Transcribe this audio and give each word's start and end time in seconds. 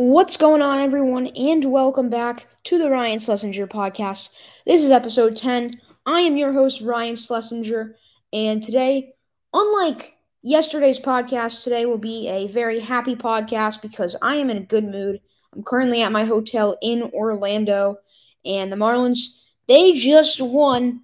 What's 0.00 0.36
going 0.36 0.62
on, 0.62 0.78
everyone, 0.78 1.26
and 1.26 1.64
welcome 1.64 2.08
back 2.08 2.46
to 2.62 2.78
the 2.78 2.88
Ryan 2.88 3.18
Schlesinger 3.18 3.66
podcast. 3.66 4.28
This 4.64 4.84
is 4.84 4.92
episode 4.92 5.36
10. 5.36 5.80
I 6.06 6.20
am 6.20 6.36
your 6.36 6.52
host, 6.52 6.82
Ryan 6.82 7.16
Schlesinger, 7.16 7.96
and 8.32 8.62
today, 8.62 9.14
unlike 9.52 10.14
yesterday's 10.40 11.00
podcast, 11.00 11.64
today 11.64 11.84
will 11.84 11.98
be 11.98 12.28
a 12.28 12.46
very 12.46 12.78
happy 12.78 13.16
podcast 13.16 13.82
because 13.82 14.14
I 14.22 14.36
am 14.36 14.50
in 14.50 14.58
a 14.58 14.66
good 14.66 14.84
mood. 14.84 15.20
I'm 15.52 15.64
currently 15.64 16.00
at 16.02 16.12
my 16.12 16.24
hotel 16.24 16.78
in 16.80 17.02
Orlando, 17.12 17.96
and 18.44 18.70
the 18.70 18.76
Marlins, 18.76 19.40
they 19.66 19.94
just 19.94 20.40
won 20.40 21.00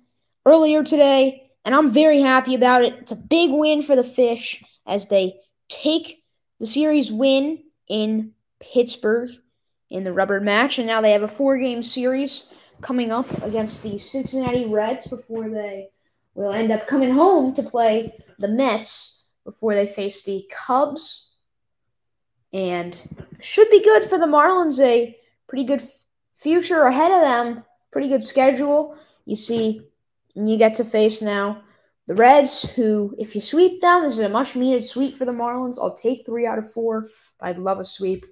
earlier 0.46 0.84
today, 0.84 1.50
and 1.64 1.74
I'm 1.74 1.90
very 1.90 2.20
happy 2.20 2.54
about 2.54 2.84
it. 2.84 2.94
It's 3.00 3.10
a 3.10 3.16
big 3.16 3.50
win 3.50 3.82
for 3.82 3.96
the 3.96 4.04
Fish 4.04 4.62
as 4.86 5.08
they 5.08 5.40
take 5.68 6.22
the 6.60 6.66
series 6.68 7.10
win 7.10 7.58
in 7.88 8.30
Pittsburgh 8.60 9.30
in 9.90 10.04
the 10.04 10.12
rubber 10.12 10.40
match, 10.40 10.78
and 10.78 10.86
now 10.86 11.00
they 11.00 11.12
have 11.12 11.22
a 11.22 11.28
four 11.28 11.58
game 11.58 11.82
series 11.82 12.52
coming 12.80 13.12
up 13.12 13.30
against 13.42 13.82
the 13.82 13.98
Cincinnati 13.98 14.66
Reds 14.66 15.06
before 15.06 15.48
they 15.48 15.88
will 16.34 16.52
end 16.52 16.72
up 16.72 16.86
coming 16.86 17.10
home 17.10 17.54
to 17.54 17.62
play 17.62 18.12
the 18.38 18.48
Mets 18.48 19.24
before 19.44 19.74
they 19.74 19.86
face 19.86 20.22
the 20.22 20.48
Cubs. 20.50 21.30
And 22.52 23.26
should 23.40 23.70
be 23.70 23.82
good 23.82 24.04
for 24.04 24.18
the 24.18 24.26
Marlins. 24.26 24.80
A 24.80 25.16
pretty 25.48 25.64
good 25.64 25.82
future 26.32 26.82
ahead 26.82 27.12
of 27.12 27.20
them. 27.20 27.64
Pretty 27.90 28.08
good 28.08 28.24
schedule. 28.24 28.96
You 29.26 29.36
see, 29.36 29.82
you 30.34 30.56
get 30.56 30.74
to 30.74 30.84
face 30.84 31.22
now 31.22 31.62
the 32.06 32.14
Reds, 32.14 32.68
who, 32.70 33.14
if 33.18 33.34
you 33.34 33.40
sweep 33.40 33.80
them, 33.80 34.02
this 34.02 34.14
is 34.14 34.18
a 34.18 34.28
much 34.28 34.56
needed 34.56 34.84
sweep 34.84 35.14
for 35.14 35.24
the 35.24 35.32
Marlins. 35.32 35.78
I'll 35.80 35.96
take 35.96 36.26
three 36.26 36.46
out 36.46 36.58
of 36.58 36.70
four, 36.70 37.08
but 37.40 37.48
I'd 37.48 37.58
love 37.58 37.80
a 37.80 37.84
sweep. 37.84 38.26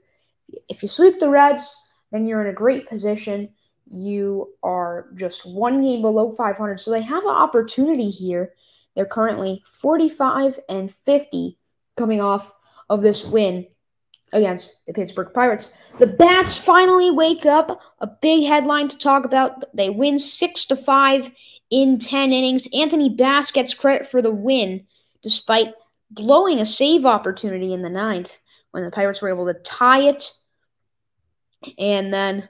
If 0.68 0.82
you 0.82 0.88
sweep 0.88 1.18
the 1.18 1.28
Reds, 1.28 1.76
then 2.10 2.26
you're 2.26 2.42
in 2.42 2.48
a 2.48 2.52
great 2.52 2.88
position. 2.88 3.50
You 3.86 4.54
are 4.62 5.08
just 5.14 5.46
one 5.46 5.82
game 5.82 6.02
below 6.02 6.30
500, 6.30 6.78
so 6.78 6.90
they 6.90 7.02
have 7.02 7.24
an 7.24 7.30
opportunity 7.30 8.10
here. 8.10 8.52
They're 8.94 9.06
currently 9.06 9.62
45 9.72 10.58
and 10.68 10.90
50 10.90 11.58
coming 11.96 12.20
off 12.20 12.52
of 12.88 13.02
this 13.02 13.24
win 13.24 13.66
against 14.32 14.86
the 14.86 14.92
Pittsburgh 14.92 15.32
Pirates. 15.34 15.90
The 15.98 16.06
Bats 16.06 16.56
finally 16.56 17.10
wake 17.10 17.46
up. 17.46 17.80
A 18.00 18.06
big 18.06 18.46
headline 18.46 18.88
to 18.88 18.98
talk 18.98 19.24
about. 19.24 19.64
They 19.74 19.90
win 19.90 20.18
6 20.18 20.64
to 20.66 20.76
5 20.76 21.30
in 21.70 21.98
10 21.98 22.32
innings. 22.32 22.68
Anthony 22.74 23.10
Bass 23.10 23.50
gets 23.50 23.74
credit 23.74 24.06
for 24.06 24.22
the 24.22 24.30
win 24.30 24.86
despite 25.22 25.74
blowing 26.10 26.58
a 26.58 26.66
save 26.66 27.06
opportunity 27.06 27.72
in 27.72 27.82
the 27.82 27.90
ninth 27.90 28.40
when 28.72 28.82
the 28.82 28.90
Pirates 28.90 29.22
were 29.22 29.28
able 29.28 29.46
to 29.46 29.54
tie 29.60 30.00
it. 30.00 30.32
And 31.78 32.12
then 32.12 32.48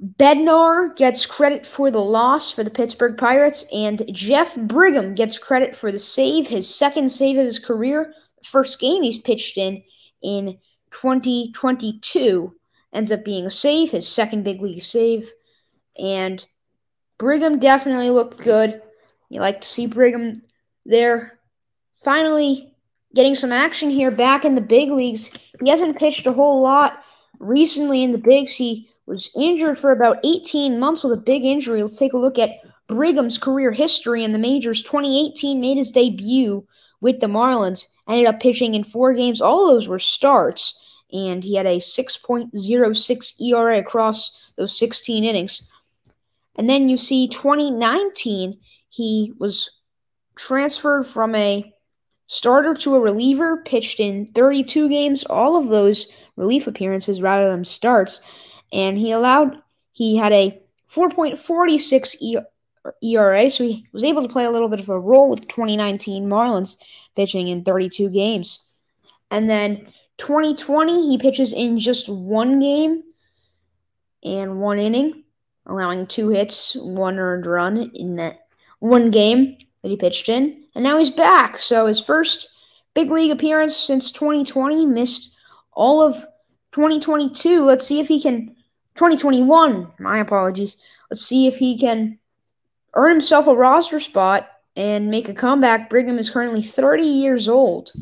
Bednar 0.00 0.94
gets 0.96 1.26
credit 1.26 1.66
for 1.66 1.90
the 1.90 2.02
loss 2.02 2.52
for 2.52 2.62
the 2.62 2.70
Pittsburgh 2.70 3.18
Pirates, 3.18 3.66
and 3.72 4.02
Jeff 4.12 4.54
Brigham 4.56 5.14
gets 5.14 5.38
credit 5.38 5.74
for 5.74 5.90
the 5.90 5.98
save, 5.98 6.46
his 6.46 6.72
second 6.72 7.10
save 7.10 7.36
of 7.36 7.44
his 7.44 7.58
career. 7.58 8.14
first 8.44 8.78
game 8.78 9.02
he's 9.02 9.18
pitched 9.18 9.58
in 9.58 9.82
in 10.22 10.58
2022 10.92 12.54
ends 12.92 13.12
up 13.12 13.24
being 13.24 13.46
a 13.46 13.50
save, 13.50 13.90
his 13.90 14.08
second 14.08 14.44
big 14.44 14.62
league 14.62 14.82
save. 14.82 15.30
And 15.98 16.44
Brigham 17.18 17.58
definitely 17.58 18.10
looked 18.10 18.42
good. 18.42 18.80
You 19.28 19.40
like 19.40 19.60
to 19.60 19.68
see 19.68 19.86
Brigham 19.86 20.42
there 20.86 21.38
finally 21.92 22.74
getting 23.14 23.34
some 23.34 23.52
action 23.52 23.90
here 23.90 24.10
back 24.10 24.44
in 24.44 24.54
the 24.54 24.60
big 24.60 24.90
leagues. 24.90 25.30
He 25.62 25.70
hasn't 25.70 25.98
pitched 25.98 26.26
a 26.26 26.32
whole 26.32 26.62
lot 26.62 27.02
recently 27.38 28.02
in 28.02 28.12
the 28.12 28.18
bigs. 28.18 28.54
He 28.54 28.88
was 29.06 29.30
injured 29.36 29.78
for 29.78 29.90
about 29.90 30.18
18 30.24 30.78
months 30.78 31.02
with 31.02 31.12
a 31.12 31.16
big 31.16 31.44
injury. 31.44 31.80
Let's 31.80 31.98
take 31.98 32.12
a 32.12 32.18
look 32.18 32.38
at 32.38 32.60
Brigham's 32.86 33.38
career 33.38 33.72
history 33.72 34.24
in 34.24 34.32
the 34.32 34.38
majors. 34.38 34.82
2018 34.82 35.60
made 35.60 35.76
his 35.76 35.92
debut 35.92 36.66
with 37.00 37.20
the 37.20 37.26
Marlins. 37.26 37.94
Ended 38.08 38.26
up 38.26 38.40
pitching 38.40 38.74
in 38.74 38.84
four 38.84 39.14
games. 39.14 39.40
All 39.40 39.68
those 39.68 39.88
were 39.88 39.98
starts, 39.98 41.02
and 41.12 41.44
he 41.44 41.54
had 41.54 41.66
a 41.66 41.78
6.06 41.78 43.40
ERA 43.40 43.78
across 43.78 44.52
those 44.56 44.76
16 44.78 45.24
innings. 45.24 45.68
And 46.56 46.68
then 46.68 46.88
you 46.88 46.96
see 46.96 47.28
2019, 47.28 48.58
he 48.88 49.32
was 49.38 49.78
transferred 50.34 51.06
from 51.06 51.34
a 51.34 51.72
starter 52.26 52.74
to 52.74 52.94
a 52.94 53.00
reliever, 53.00 53.62
pitched 53.64 54.00
in 54.00 54.26
32 54.34 54.88
games, 54.88 55.24
all 55.24 55.56
of 55.56 55.68
those 55.68 56.08
relief 56.38 56.66
appearances 56.66 57.20
rather 57.20 57.50
than 57.50 57.64
starts, 57.64 58.22
and 58.72 58.96
he 58.96 59.12
allowed 59.12 59.60
he 59.92 60.16
had 60.16 60.32
a 60.32 60.62
4.46 60.90 62.44
ERA, 63.02 63.50
so 63.50 63.64
he 63.64 63.86
was 63.92 64.04
able 64.04 64.22
to 64.22 64.32
play 64.32 64.44
a 64.44 64.50
little 64.50 64.68
bit 64.68 64.80
of 64.80 64.88
a 64.88 64.98
role 64.98 65.28
with 65.28 65.48
2019 65.48 66.26
Marlins 66.26 66.76
pitching 67.16 67.48
in 67.48 67.64
32 67.64 68.08
games. 68.10 68.64
And 69.30 69.50
then 69.50 69.92
2020, 70.18 71.10
he 71.10 71.18
pitches 71.18 71.52
in 71.52 71.78
just 71.78 72.08
one 72.08 72.60
game 72.60 73.02
and 74.24 74.60
one 74.60 74.78
inning, 74.78 75.24
allowing 75.66 76.06
two 76.06 76.28
hits, 76.28 76.76
one 76.76 77.18
earned 77.18 77.46
run 77.46 77.90
in 77.94 78.16
that 78.16 78.40
one 78.78 79.10
game 79.10 79.58
that 79.82 79.88
he 79.88 79.96
pitched 79.96 80.28
in. 80.28 80.64
And 80.74 80.84
now 80.84 80.98
he's 80.98 81.10
back. 81.10 81.58
So 81.58 81.86
his 81.86 82.00
first 82.00 82.48
big 82.94 83.10
league 83.10 83.32
appearance 83.32 83.76
since 83.76 84.12
2020, 84.12 84.86
missed 84.86 85.36
all 85.78 86.02
of 86.02 86.14
2022. 86.72 87.62
Let's 87.62 87.86
see 87.86 88.00
if 88.00 88.08
he 88.08 88.20
can 88.20 88.48
2021, 88.96 89.92
my 90.00 90.18
apologies. 90.18 90.76
Let's 91.08 91.24
see 91.24 91.46
if 91.46 91.56
he 91.56 91.78
can 91.78 92.18
earn 92.94 93.12
himself 93.12 93.46
a 93.46 93.54
roster 93.54 94.00
spot 94.00 94.48
and 94.76 95.10
make 95.10 95.28
a 95.28 95.34
comeback. 95.34 95.88
Brigham 95.88 96.18
is 96.18 96.30
currently 96.30 96.62
30 96.62 97.04
years 97.04 97.48
old. 97.48 97.92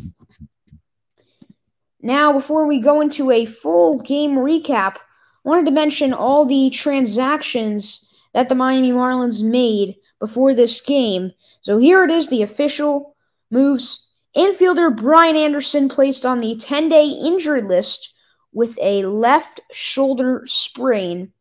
Now, 2.01 2.33
before 2.33 2.67
we 2.67 2.81
go 2.81 3.01
into 3.01 3.31
a 3.31 3.45
full 3.45 4.01
game 4.01 4.37
recap, 4.37 4.97
I 4.97 5.01
wanted 5.45 5.67
to 5.67 5.73
mention 5.73 6.13
all 6.13 6.45
the 6.45 6.71
transactions 6.71 8.11
that 8.33 8.49
the 8.49 8.55
Miami 8.55 8.93
Marlins 8.93 9.43
made 9.43 9.97
before 10.19 10.55
this 10.55 10.81
game. 10.81 11.33
So 11.61 11.79
here 11.79 12.05
it 12.05 12.11
is 12.11 12.29
the 12.29 12.43
official 12.43 13.17
moves. 13.51 14.06
Infielder 14.37 14.95
Brian 14.95 15.37
Anderson 15.37 15.89
placed 15.89 16.27
on 16.27 16.41
the 16.41 16.57
10 16.57 16.89
day 16.89 17.07
injured 17.07 17.67
list 17.67 18.15
with 18.53 18.79
a 18.83 19.05
left 19.05 19.61
shoulder 19.73 20.43
sprain. 20.47 21.33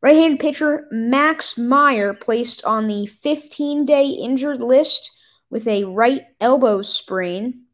Right 0.00 0.14
handed 0.14 0.38
pitcher 0.38 0.86
Max 0.92 1.58
Meyer 1.58 2.14
placed 2.14 2.64
on 2.64 2.86
the 2.86 3.06
15 3.06 3.84
day 3.86 4.06
injured 4.06 4.60
list 4.60 5.10
with 5.50 5.66
a 5.66 5.84
right 5.84 6.22
elbow 6.40 6.82
sprain. 6.82 7.64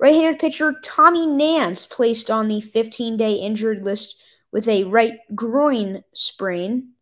Right 0.00 0.14
handed 0.14 0.40
pitcher 0.40 0.74
Tommy 0.82 1.26
Nance 1.26 1.86
placed 1.86 2.30
on 2.30 2.48
the 2.48 2.60
15 2.60 3.16
day 3.16 3.34
injured 3.34 3.84
list 3.84 4.20
with 4.50 4.66
a 4.66 4.84
right 4.84 5.18
groin 5.34 6.02
sprain. 6.12 6.94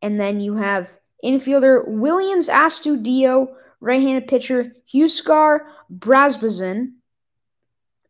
And 0.00 0.18
then 0.18 0.40
you 0.40 0.54
have 0.54 0.96
infielder 1.22 1.86
Willians 1.86 2.48
Astudillo, 2.48 3.54
right 3.80 4.00
handed 4.00 4.28
pitcher 4.28 4.72
Huascar 4.92 5.60
Brasbazin. 5.92 6.92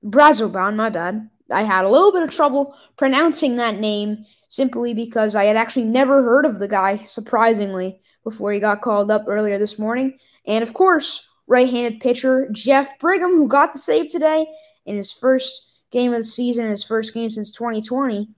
Brazoban, 0.05 0.77
my 0.77 0.91
bad. 0.91 1.29
I 1.51 1.63
had 1.63 1.85
a 1.85 1.89
little 1.89 2.13
bit 2.13 2.23
of 2.23 2.31
trouble 2.31 2.77
pronouncing 2.97 3.57
that 3.57 3.79
name 3.79 4.25
simply 4.49 4.95
because 4.95 5.35
I 5.35 5.45
had 5.45 5.57
actually 5.57 5.85
never 5.85 6.23
heard 6.23 6.47
of 6.47 6.59
the 6.59 6.69
guy, 6.69 6.97
surprisingly, 6.97 8.01
before 8.23 8.53
he 8.53 8.61
got 8.61 8.83
called 8.83 9.11
up 9.11 9.25
earlier 9.27 9.59
this 9.59 9.79
morning. 9.79 10.17
And 10.47 10.63
of 10.63 10.75
course, 10.75 11.29
right 11.47 11.69
handed 11.69 12.01
pitcher 12.01 12.49
Jeff 12.53 12.99
Brigham, 12.99 13.33
who 13.33 13.49
got 13.49 13.73
the 13.73 13.79
save 13.79 14.11
today 14.11 14.47
in 14.87 14.97
his 14.97 15.13
first 15.13 15.73
game 15.91 16.13
of 16.13 16.19
the 16.19 16.25
season, 16.25 16.71
his 16.71 16.85
first 16.85 17.13
game 17.13 17.31
since 17.31 17.51
2020. 17.51 18.29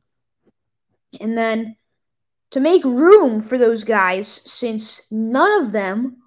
And 1.20 1.36
then 1.36 1.76
to 2.50 2.60
make 2.60 2.84
room 2.84 3.40
for 3.40 3.58
those 3.58 3.84
guys, 3.84 4.26
since 4.28 5.10
none 5.12 5.62
of 5.62 5.72
them 5.72 6.21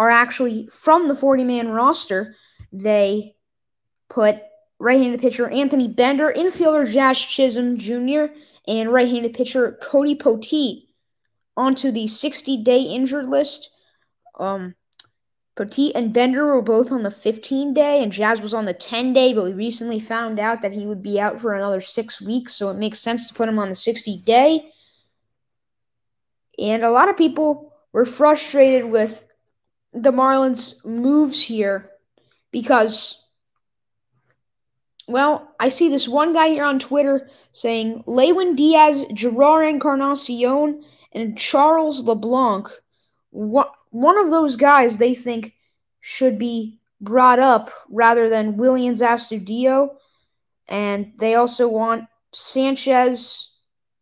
are 0.00 0.10
actually 0.10 0.66
from 0.72 1.08
the 1.08 1.14
40 1.14 1.44
man 1.44 1.68
roster, 1.68 2.34
they 2.72 3.36
put 4.08 4.40
right-handed 4.78 5.20
pitcher 5.20 5.50
Anthony 5.50 5.88
Bender, 5.88 6.32
infielder 6.34 6.90
Jazz 6.90 7.20
Chisholm 7.20 7.76
Jr., 7.76 8.32
and 8.66 8.90
right-handed 8.90 9.34
pitcher 9.34 9.78
Cody 9.82 10.16
Poteet 10.16 10.84
onto 11.54 11.90
the 11.90 12.06
60-day 12.06 12.80
injured 12.80 13.26
list. 13.26 13.76
Um, 14.38 14.74
Poteet 15.54 15.92
and 15.94 16.14
Bender 16.14 16.46
were 16.46 16.62
both 16.62 16.90
on 16.90 17.02
the 17.02 17.10
15-day, 17.10 18.02
and 18.02 18.10
Jazz 18.10 18.40
was 18.40 18.54
on 18.54 18.64
the 18.64 18.72
10-day, 18.72 19.34
but 19.34 19.44
we 19.44 19.52
recently 19.52 20.00
found 20.00 20.40
out 20.40 20.62
that 20.62 20.72
he 20.72 20.86
would 20.86 21.02
be 21.02 21.20
out 21.20 21.38
for 21.38 21.52
another 21.52 21.82
six 21.82 22.22
weeks, 22.22 22.54
so 22.54 22.70
it 22.70 22.78
makes 22.78 23.00
sense 23.00 23.28
to 23.28 23.34
put 23.34 23.50
him 23.50 23.58
on 23.58 23.68
the 23.68 23.74
60-day. 23.74 24.72
And 26.58 26.82
a 26.82 26.90
lot 26.90 27.10
of 27.10 27.18
people 27.18 27.74
were 27.92 28.06
frustrated 28.06 28.86
with 28.86 29.26
the 29.92 30.12
Marlins' 30.12 30.84
moves 30.84 31.42
here 31.42 31.90
because 32.50 33.28
Well, 35.08 35.54
I 35.58 35.70
see 35.70 35.88
this 35.88 36.06
one 36.06 36.32
guy 36.32 36.50
here 36.50 36.64
on 36.64 36.78
Twitter 36.78 37.28
saying 37.52 38.04
Lewin 38.06 38.54
Diaz, 38.54 39.04
Jerar 39.12 39.68
Encarnacion, 39.68 40.84
and 41.12 41.36
Charles 41.36 42.04
LeBlanc. 42.04 42.68
One 43.32 44.18
of 44.18 44.30
those 44.30 44.54
guys 44.54 44.98
they 44.98 45.14
think 45.14 45.54
should 46.00 46.38
be 46.38 46.78
brought 47.00 47.38
up 47.40 47.70
rather 47.88 48.28
than 48.28 48.56
Willians 48.56 49.02
Astudillo. 49.02 49.96
And 50.68 51.12
they 51.18 51.34
also 51.34 51.66
want 51.66 52.04
Sanchez 52.32 53.52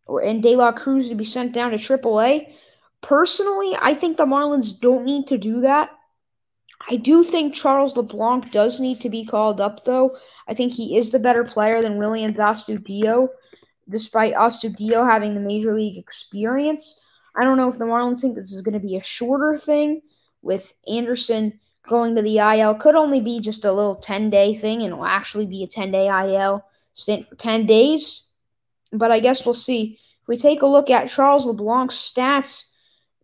and 0.06 0.42
De 0.42 0.56
La 0.56 0.72
Cruz 0.72 1.08
to 1.08 1.14
be 1.14 1.24
sent 1.24 1.52
down 1.52 1.70
to 1.70 1.78
AAA. 1.78 2.52
Personally, 3.00 3.74
I 3.80 3.94
think 3.94 4.16
the 4.16 4.26
Marlins 4.26 4.78
don't 4.78 5.04
need 5.04 5.26
to 5.28 5.38
do 5.38 5.60
that. 5.60 5.90
I 6.90 6.96
do 6.96 7.24
think 7.24 7.54
Charles 7.54 7.96
LeBlanc 7.96 8.50
does 8.50 8.80
need 8.80 9.00
to 9.00 9.10
be 9.10 9.24
called 9.24 9.60
up, 9.60 9.84
though. 9.84 10.16
I 10.46 10.54
think 10.54 10.72
he 10.72 10.96
is 10.96 11.10
the 11.10 11.18
better 11.18 11.44
player 11.44 11.82
than 11.82 11.98
Willians 11.98 12.36
Astudillo, 12.36 13.28
despite 13.88 14.34
Astudillo 14.34 15.08
having 15.08 15.34
the 15.34 15.40
major 15.40 15.74
league 15.74 15.98
experience. 15.98 16.98
I 17.36 17.44
don't 17.44 17.56
know 17.56 17.68
if 17.68 17.78
the 17.78 17.84
Marlins 17.84 18.20
think 18.20 18.34
this 18.34 18.52
is 18.52 18.62
going 18.62 18.74
to 18.80 18.86
be 18.86 18.96
a 18.96 19.02
shorter 19.02 19.56
thing 19.56 20.02
with 20.42 20.72
Anderson 20.90 21.60
going 21.86 22.14
to 22.16 22.22
the 22.22 22.38
IL. 22.38 22.74
Could 22.74 22.94
only 22.94 23.20
be 23.20 23.40
just 23.40 23.64
a 23.64 23.72
little 23.72 23.96
10 23.96 24.30
day 24.30 24.54
thing, 24.54 24.82
and 24.82 24.92
it 24.92 24.96
will 24.96 25.04
actually 25.04 25.46
be 25.46 25.62
a 25.62 25.68
10 25.68 25.90
day 25.90 26.08
IL 26.08 26.64
stint 26.94 27.28
for 27.28 27.34
10 27.34 27.66
days. 27.66 28.26
But 28.92 29.10
I 29.10 29.20
guess 29.20 29.44
we'll 29.44 29.54
see. 29.54 29.98
If 30.22 30.28
we 30.28 30.36
take 30.36 30.62
a 30.62 30.66
look 30.66 30.90
at 30.90 31.10
Charles 31.10 31.46
LeBlanc's 31.46 31.96
stats 31.96 32.72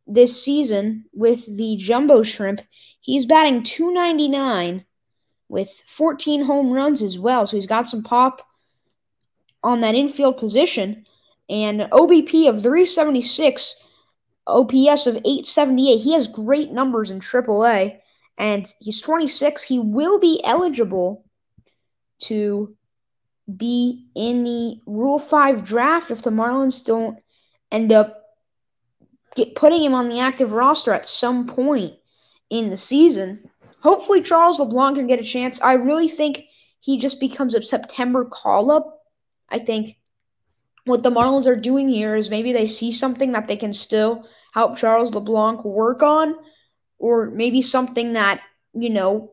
this 0.07 0.43
season 0.43 1.05
with 1.13 1.45
the 1.57 1.77
Jumbo 1.77 2.23
Shrimp, 2.23 2.61
he's 3.01 3.27
batting 3.27 3.63
299 3.63 4.85
with 5.49 5.83
14 5.87 6.45
home 6.45 6.73
runs 6.73 7.03
as 7.03 7.19
well. 7.19 7.47
So 7.47 7.57
he's 7.57 7.67
got 7.67 7.89
some 7.89 8.03
pop 8.03 8.47
on 9.63 9.81
that 9.81 9.95
infield 9.95 10.37
position. 10.37 11.07
And 11.49 11.81
OBP 11.81 12.49
of 12.49 12.63
376, 12.63 13.75
OPS 14.47 15.07
of 15.07 15.17
878. 15.17 15.99
He 15.99 16.15
has 16.15 16.27
great 16.27 16.71
numbers 16.73 17.11
in 17.11 17.21
AAA. 17.21 17.99
And 18.37 18.67
he's 18.81 19.01
26. 19.01 19.63
He 19.63 19.79
will 19.79 20.19
be 20.19 20.41
eligible 20.45 21.25
to 22.23 22.75
be 23.55 24.07
in 24.15 24.45
the 24.45 24.81
Rule 24.87 25.19
5 25.19 25.65
draft 25.65 26.11
if 26.11 26.23
the 26.23 26.31
Marlins 26.31 26.85
don't 26.85 27.19
end 27.71 27.93
up 27.93 28.24
get 29.35 29.55
putting 29.55 29.83
him 29.83 29.95
on 29.95 30.09
the 30.09 30.21
active 30.21 30.53
roster 30.53 30.93
at 30.93 31.07
some 31.07 31.47
point 31.47 31.95
in 32.51 32.71
the 32.71 32.77
season. 32.77 33.51
Hopefully, 33.81 34.23
Charles 34.23 34.59
LeBlanc 34.59 34.97
can 34.97 35.07
get 35.07 35.21
a 35.21 35.25
chance. 35.25 35.61
I 35.61 35.75
really 35.75 36.09
think 36.09 36.45
he 36.81 36.99
just 36.99 37.21
becomes 37.21 37.55
a 37.55 37.63
September 37.63 38.25
call 38.25 38.71
up. 38.71 39.03
I 39.49 39.59
think 39.59 39.97
what 40.85 41.03
the 41.03 41.11
Marlins 41.11 41.47
are 41.47 41.57
doing 41.57 41.89
here 41.89 42.15
is 42.15 42.31
maybe 42.31 42.53
they 42.53 42.67
see 42.67 42.93
something 42.93 43.33
that 43.33 43.49
they 43.49 43.57
can 43.57 43.73
still 43.73 44.29
help 44.53 44.77
Charles 44.77 45.15
LeBlanc 45.15 45.65
work 45.65 46.03
on, 46.03 46.37
or 46.99 47.31
maybe 47.31 47.63
something 47.63 48.15
that, 48.15 48.41
you 48.73 48.91
know, 48.91 49.33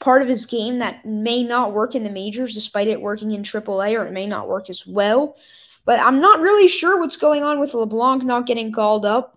part 0.00 0.22
of 0.22 0.28
his 0.28 0.46
game 0.46 0.78
that 0.78 1.04
may 1.04 1.42
not 1.42 1.74
work 1.74 1.94
in 1.94 2.02
the 2.02 2.10
majors 2.10 2.54
despite 2.54 2.88
it 2.88 3.00
working 3.00 3.32
in 3.32 3.42
AAA, 3.42 3.98
or 3.98 4.06
it 4.06 4.12
may 4.12 4.26
not 4.26 4.48
work 4.48 4.70
as 4.70 4.86
well. 4.86 5.36
But 5.84 6.00
I'm 6.00 6.20
not 6.20 6.40
really 6.40 6.68
sure 6.68 6.98
what's 6.98 7.16
going 7.16 7.42
on 7.42 7.60
with 7.60 7.74
LeBlanc 7.74 8.24
not 8.24 8.46
getting 8.46 8.72
called 8.72 9.06
up. 9.06 9.35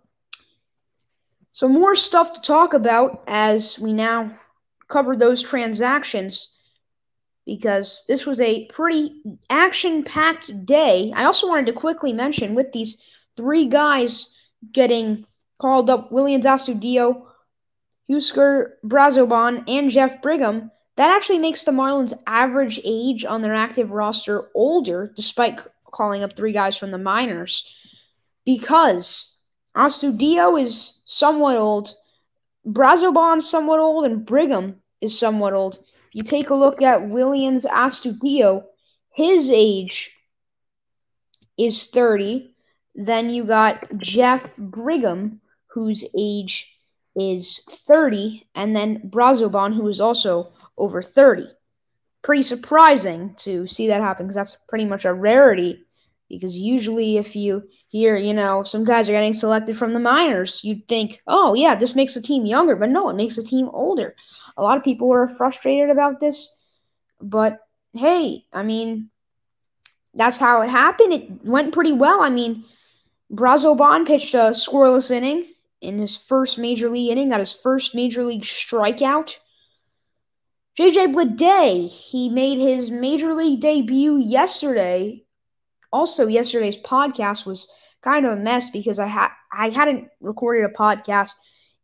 So, 1.60 1.68
more 1.68 1.94
stuff 1.94 2.32
to 2.36 2.40
talk 2.40 2.74
about 2.74 3.22
as 3.28 3.78
we 3.80 3.92
now 3.92 4.34
cover 4.88 5.18
those 5.18 5.44
transactions 5.44 6.56
because 7.46 8.06
this 8.08 8.26
was 8.26 8.40
a 8.40 8.66
pretty 8.68 9.22
action 9.50 10.04
packed 10.04 10.66
day. 10.66 11.12
I 11.14 11.26
also 11.26 11.50
wanted 11.50 11.66
to 11.66 11.74
quickly 11.74 12.14
mention 12.14 12.56
with 12.56 12.72
these 12.72 13.04
three 13.36 13.68
guys 13.68 14.34
getting 14.72 15.26
called 15.60 15.90
up 15.90 16.12
Willians 16.12 16.46
Astudillo, 16.46 17.26
Huascar 18.10 18.76
Brazoban, 18.86 19.70
and 19.70 19.90
Jeff 19.90 20.22
Brigham, 20.22 20.72
that 20.96 21.14
actually 21.14 21.40
makes 21.40 21.66
the 21.66 21.74
Marlins' 21.74 22.14
average 22.26 22.80
age 22.86 23.26
on 23.26 23.42
their 23.42 23.54
active 23.54 23.92
roster 23.92 24.48
older, 24.56 25.12
despite 25.14 25.60
calling 25.92 26.24
up 26.24 26.38
three 26.38 26.54
guys 26.54 26.78
from 26.78 26.92
the 26.92 26.98
minors, 26.98 27.76
because 28.46 29.36
Astudillo 29.80 30.62
is 30.62 31.02
somewhat 31.06 31.56
old, 31.56 31.96
Brazoban 32.68 33.42
somewhat 33.42 33.80
old, 33.80 34.04
and 34.04 34.26
Brigham 34.26 34.82
is 35.00 35.18
somewhat 35.18 35.54
old. 35.54 35.80
You 36.12 36.22
take 36.22 36.50
a 36.50 36.56
look 36.56 36.82
at 36.82 37.04
Willians 37.04 37.66
Astudillo, 37.66 38.64
his 39.14 39.50
age 39.50 40.18
is 41.58 41.88
30. 41.88 42.54
Then 42.94 43.30
you 43.30 43.46
got 43.46 43.98
Jeff 43.98 44.58
Brigham, 44.58 45.40
whose 45.68 46.04
age 46.18 46.76
is 47.16 47.64
30, 47.88 48.48
and 48.56 48.76
then 48.76 49.10
Brazoban, 49.10 49.74
who 49.74 49.88
is 49.88 50.02
also 50.02 50.52
over 50.78 51.02
30. 51.02 51.46
Pretty 52.22 52.44
surprising 52.44 53.34
to 53.38 53.66
see 53.66 53.88
that 53.88 54.02
happen 54.02 54.26
because 54.26 54.36
that's 54.36 54.58
pretty 54.68 54.84
much 54.84 55.06
a 55.06 55.14
rarity 55.14 55.86
because 56.30 56.58
usually 56.58 57.18
if 57.18 57.36
you 57.36 57.64
hear 57.88 58.16
you 58.16 58.34
know 58.34 58.64
some 58.64 58.86
guys 58.86 59.10
are 59.10 59.14
getting 59.14 59.34
selected 59.34 59.78
from 59.78 59.94
the 59.94 60.00
minors 60.00 60.64
you'd 60.64 60.88
think 60.88 61.22
oh 61.28 61.54
yeah 61.54 61.76
this 61.76 61.96
makes 61.96 62.14
the 62.14 62.22
team 62.22 62.46
younger 62.46 62.76
but 62.76 62.90
no 62.90 63.10
it 63.10 63.16
makes 63.16 63.36
the 63.36 63.44
team 63.44 63.70
older. 63.74 64.16
A 64.58 64.62
lot 64.62 64.78
of 64.78 64.84
people 64.84 65.08
were 65.08 65.28
frustrated 65.28 65.90
about 65.90 66.20
this 66.20 66.58
but 67.22 67.60
hey 67.94 68.44
i 68.54 68.64
mean 68.64 69.10
that's 70.16 70.38
how 70.38 70.62
it 70.62 70.70
happened. 70.70 71.14
It 71.14 71.46
went 71.46 71.74
pretty 71.74 71.94
well. 71.94 72.22
I 72.22 72.30
mean 72.30 72.64
brazoban 73.32 74.08
pitched 74.08 74.34
a 74.34 74.52
scoreless 74.54 75.12
inning 75.12 75.46
in 75.82 76.00
his 76.00 76.18
first 76.18 76.58
major 76.58 76.90
league 76.90 77.12
inning 77.12 77.30
got 77.30 77.40
his 77.40 77.54
first 77.54 77.96
major 77.96 78.24
league 78.24 78.44
strikeout. 78.44 79.38
JJ 80.78 81.14
Bleday, 81.14 81.90
he 81.90 82.30
made 82.30 82.58
his 82.58 82.90
major 82.90 83.34
league 83.34 83.60
debut 83.60 84.18
yesterday 84.18 85.24
also, 85.92 86.28
yesterday's 86.28 86.78
podcast 86.78 87.46
was 87.46 87.68
kind 88.02 88.26
of 88.26 88.34
a 88.34 88.42
mess 88.42 88.70
because 88.70 89.00
I 89.00 89.08
had 89.08 89.30
I 89.52 89.70
hadn't 89.70 90.10
recorded 90.22 90.66
a 90.66 90.74
podcast 90.74 91.32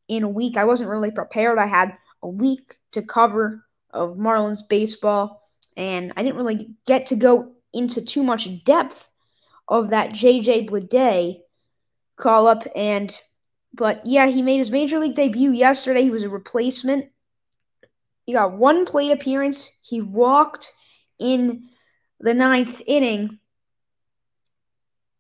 in 0.07 0.23
a 0.23 0.29
week. 0.29 0.57
I 0.57 0.65
wasn't 0.65 0.89
really 0.89 1.11
prepared. 1.11 1.57
I 1.57 1.65
had 1.65 1.97
a 2.21 2.29
week 2.29 2.77
to 2.91 3.01
cover 3.01 3.65
of 3.91 4.15
Marlins 4.15 4.67
baseball, 4.67 5.41
and 5.75 6.13
I 6.15 6.23
didn't 6.23 6.37
really 6.37 6.75
get 6.85 7.07
to 7.07 7.15
go 7.15 7.53
into 7.73 8.03
too 8.03 8.23
much 8.23 8.47
depth 8.63 9.09
of 9.67 9.89
that 9.89 10.11
JJ 10.11 10.69
Bleday 10.69 11.41
call 12.15 12.47
up. 12.47 12.63
And 12.75 13.17
but 13.73 14.05
yeah, 14.05 14.27
he 14.27 14.41
made 14.41 14.57
his 14.57 14.71
major 14.71 14.99
league 14.99 15.15
debut 15.15 15.51
yesterday. 15.51 16.03
He 16.03 16.11
was 16.11 16.23
a 16.23 16.29
replacement. 16.29 17.07
He 18.25 18.33
got 18.33 18.57
one 18.57 18.85
plate 18.85 19.11
appearance. 19.11 19.79
He 19.83 20.01
walked 20.01 20.71
in 21.19 21.63
the 22.19 22.33
ninth 22.33 22.81
inning 22.85 23.39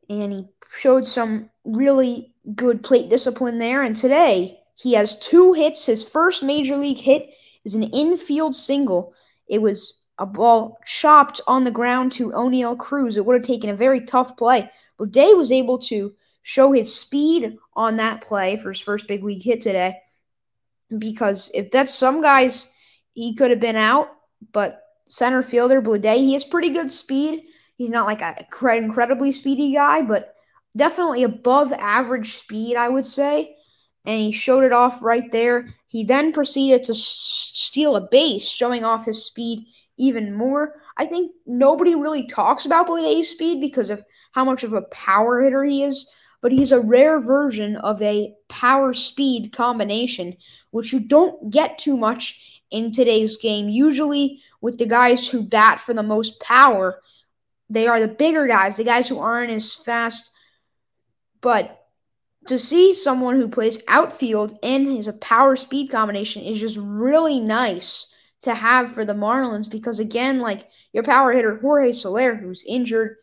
and 0.09 0.31
he 0.31 0.47
showed 0.75 1.05
some 1.05 1.49
really 1.63 2.33
good 2.55 2.83
plate 2.83 3.09
discipline 3.09 3.57
there. 3.57 3.83
And 3.83 3.95
today 3.95 4.59
he 4.75 4.93
has 4.93 5.19
two 5.19 5.53
hits. 5.53 5.85
His 5.85 6.07
first 6.07 6.43
major 6.43 6.77
league 6.77 6.97
hit 6.97 7.29
is 7.63 7.75
an 7.75 7.83
infield 7.83 8.55
single. 8.55 9.13
It 9.47 9.61
was 9.61 10.01
a 10.17 10.25
ball 10.25 10.79
chopped 10.85 11.41
on 11.47 11.63
the 11.63 11.71
ground 11.71 12.11
to 12.13 12.31
Oneil 12.31 12.77
Cruz. 12.77 13.17
It 13.17 13.25
would 13.25 13.35
have 13.35 13.45
taken 13.45 13.69
a 13.69 13.75
very 13.75 14.05
tough 14.05 14.37
play. 14.37 14.69
But 14.97 15.11
Day 15.11 15.33
was 15.33 15.51
able 15.51 15.77
to 15.79 16.13
show 16.43 16.71
his 16.71 16.95
speed 16.95 17.57
on 17.73 17.97
that 17.97 18.21
play 18.21 18.55
for 18.57 18.69
his 18.69 18.79
first 18.79 19.07
big 19.07 19.23
league 19.23 19.43
hit 19.43 19.61
today. 19.61 19.97
Because 20.97 21.51
if 21.53 21.71
that's 21.71 21.93
some 21.93 22.21
guys, 22.21 22.71
he 23.13 23.35
could 23.35 23.49
have 23.49 23.59
been 23.59 23.75
out. 23.75 24.09
But 24.51 24.81
center 25.05 25.41
fielder 25.41 25.81
Bleday, 25.81 26.17
he 26.17 26.33
has 26.33 26.43
pretty 26.43 26.69
good 26.69 26.91
speed. 26.91 27.43
He's 27.75 27.89
not 27.89 28.05
like 28.05 28.21
a 28.21 28.45
incredibly 28.77 29.31
speedy 29.31 29.73
guy, 29.73 30.01
but 30.01 30.33
definitely 30.75 31.23
above 31.23 31.73
average 31.73 32.35
speed, 32.35 32.75
I 32.75 32.89
would 32.89 33.05
say. 33.05 33.55
And 34.05 34.21
he 34.21 34.31
showed 34.31 34.63
it 34.63 34.71
off 34.71 35.01
right 35.01 35.31
there. 35.31 35.67
He 35.87 36.03
then 36.03 36.31
proceeded 36.31 36.83
to 36.85 36.91
s- 36.91 37.51
steal 37.53 37.95
a 37.95 38.07
base, 38.07 38.47
showing 38.47 38.83
off 38.83 39.05
his 39.05 39.25
speed 39.25 39.67
even 39.97 40.35
more. 40.35 40.75
I 40.97 41.05
think 41.05 41.31
nobody 41.45 41.95
really 41.95 42.27
talks 42.27 42.65
about 42.65 42.87
Bleday's 42.87 43.29
speed 43.29 43.59
because 43.61 43.89
of 43.89 44.03
how 44.31 44.45
much 44.45 44.63
of 44.63 44.73
a 44.73 44.83
power 44.83 45.41
hitter 45.41 45.63
he 45.63 45.83
is, 45.83 46.09
but 46.41 46.51
he's 46.51 46.71
a 46.71 46.79
rare 46.79 47.19
version 47.19 47.75
of 47.77 48.01
a 48.01 48.33
power 48.47 48.93
speed 48.93 49.51
combination, 49.53 50.37
which 50.71 50.93
you 50.93 50.99
don't 50.99 51.49
get 51.49 51.77
too 51.77 51.97
much 51.97 52.61
in 52.71 52.91
today's 52.91 53.37
game. 53.37 53.69
Usually, 53.69 54.41
with 54.61 54.77
the 54.77 54.85
guys 54.85 55.27
who 55.27 55.41
bat 55.41 55.79
for 55.79 55.93
the 55.93 56.03
most 56.03 56.39
power, 56.41 57.01
they 57.69 57.87
are 57.87 57.99
the 57.99 58.07
bigger 58.07 58.47
guys, 58.47 58.77
the 58.77 58.83
guys 58.83 59.07
who 59.07 59.19
aren't 59.19 59.51
as 59.51 59.73
fast. 59.73 60.31
But 61.41 61.81
to 62.47 62.59
see 62.59 62.93
someone 62.93 63.35
who 63.35 63.47
plays 63.47 63.81
outfield 63.87 64.57
and 64.61 64.87
has 64.87 65.07
a 65.07 65.13
power 65.13 65.55
speed 65.55 65.89
combination 65.89 66.43
is 66.43 66.59
just 66.59 66.77
really 66.77 67.39
nice 67.39 68.13
to 68.41 68.53
have 68.53 68.91
for 68.91 69.03
the 69.03 69.13
Marlins 69.13 69.69
because 69.69 69.99
again, 69.99 70.39
like 70.39 70.67
your 70.93 71.03
power 71.03 71.31
hitter 71.31 71.57
Jorge 71.57 71.93
Soler, 71.93 72.35
who's 72.35 72.63
injured, 72.67 73.17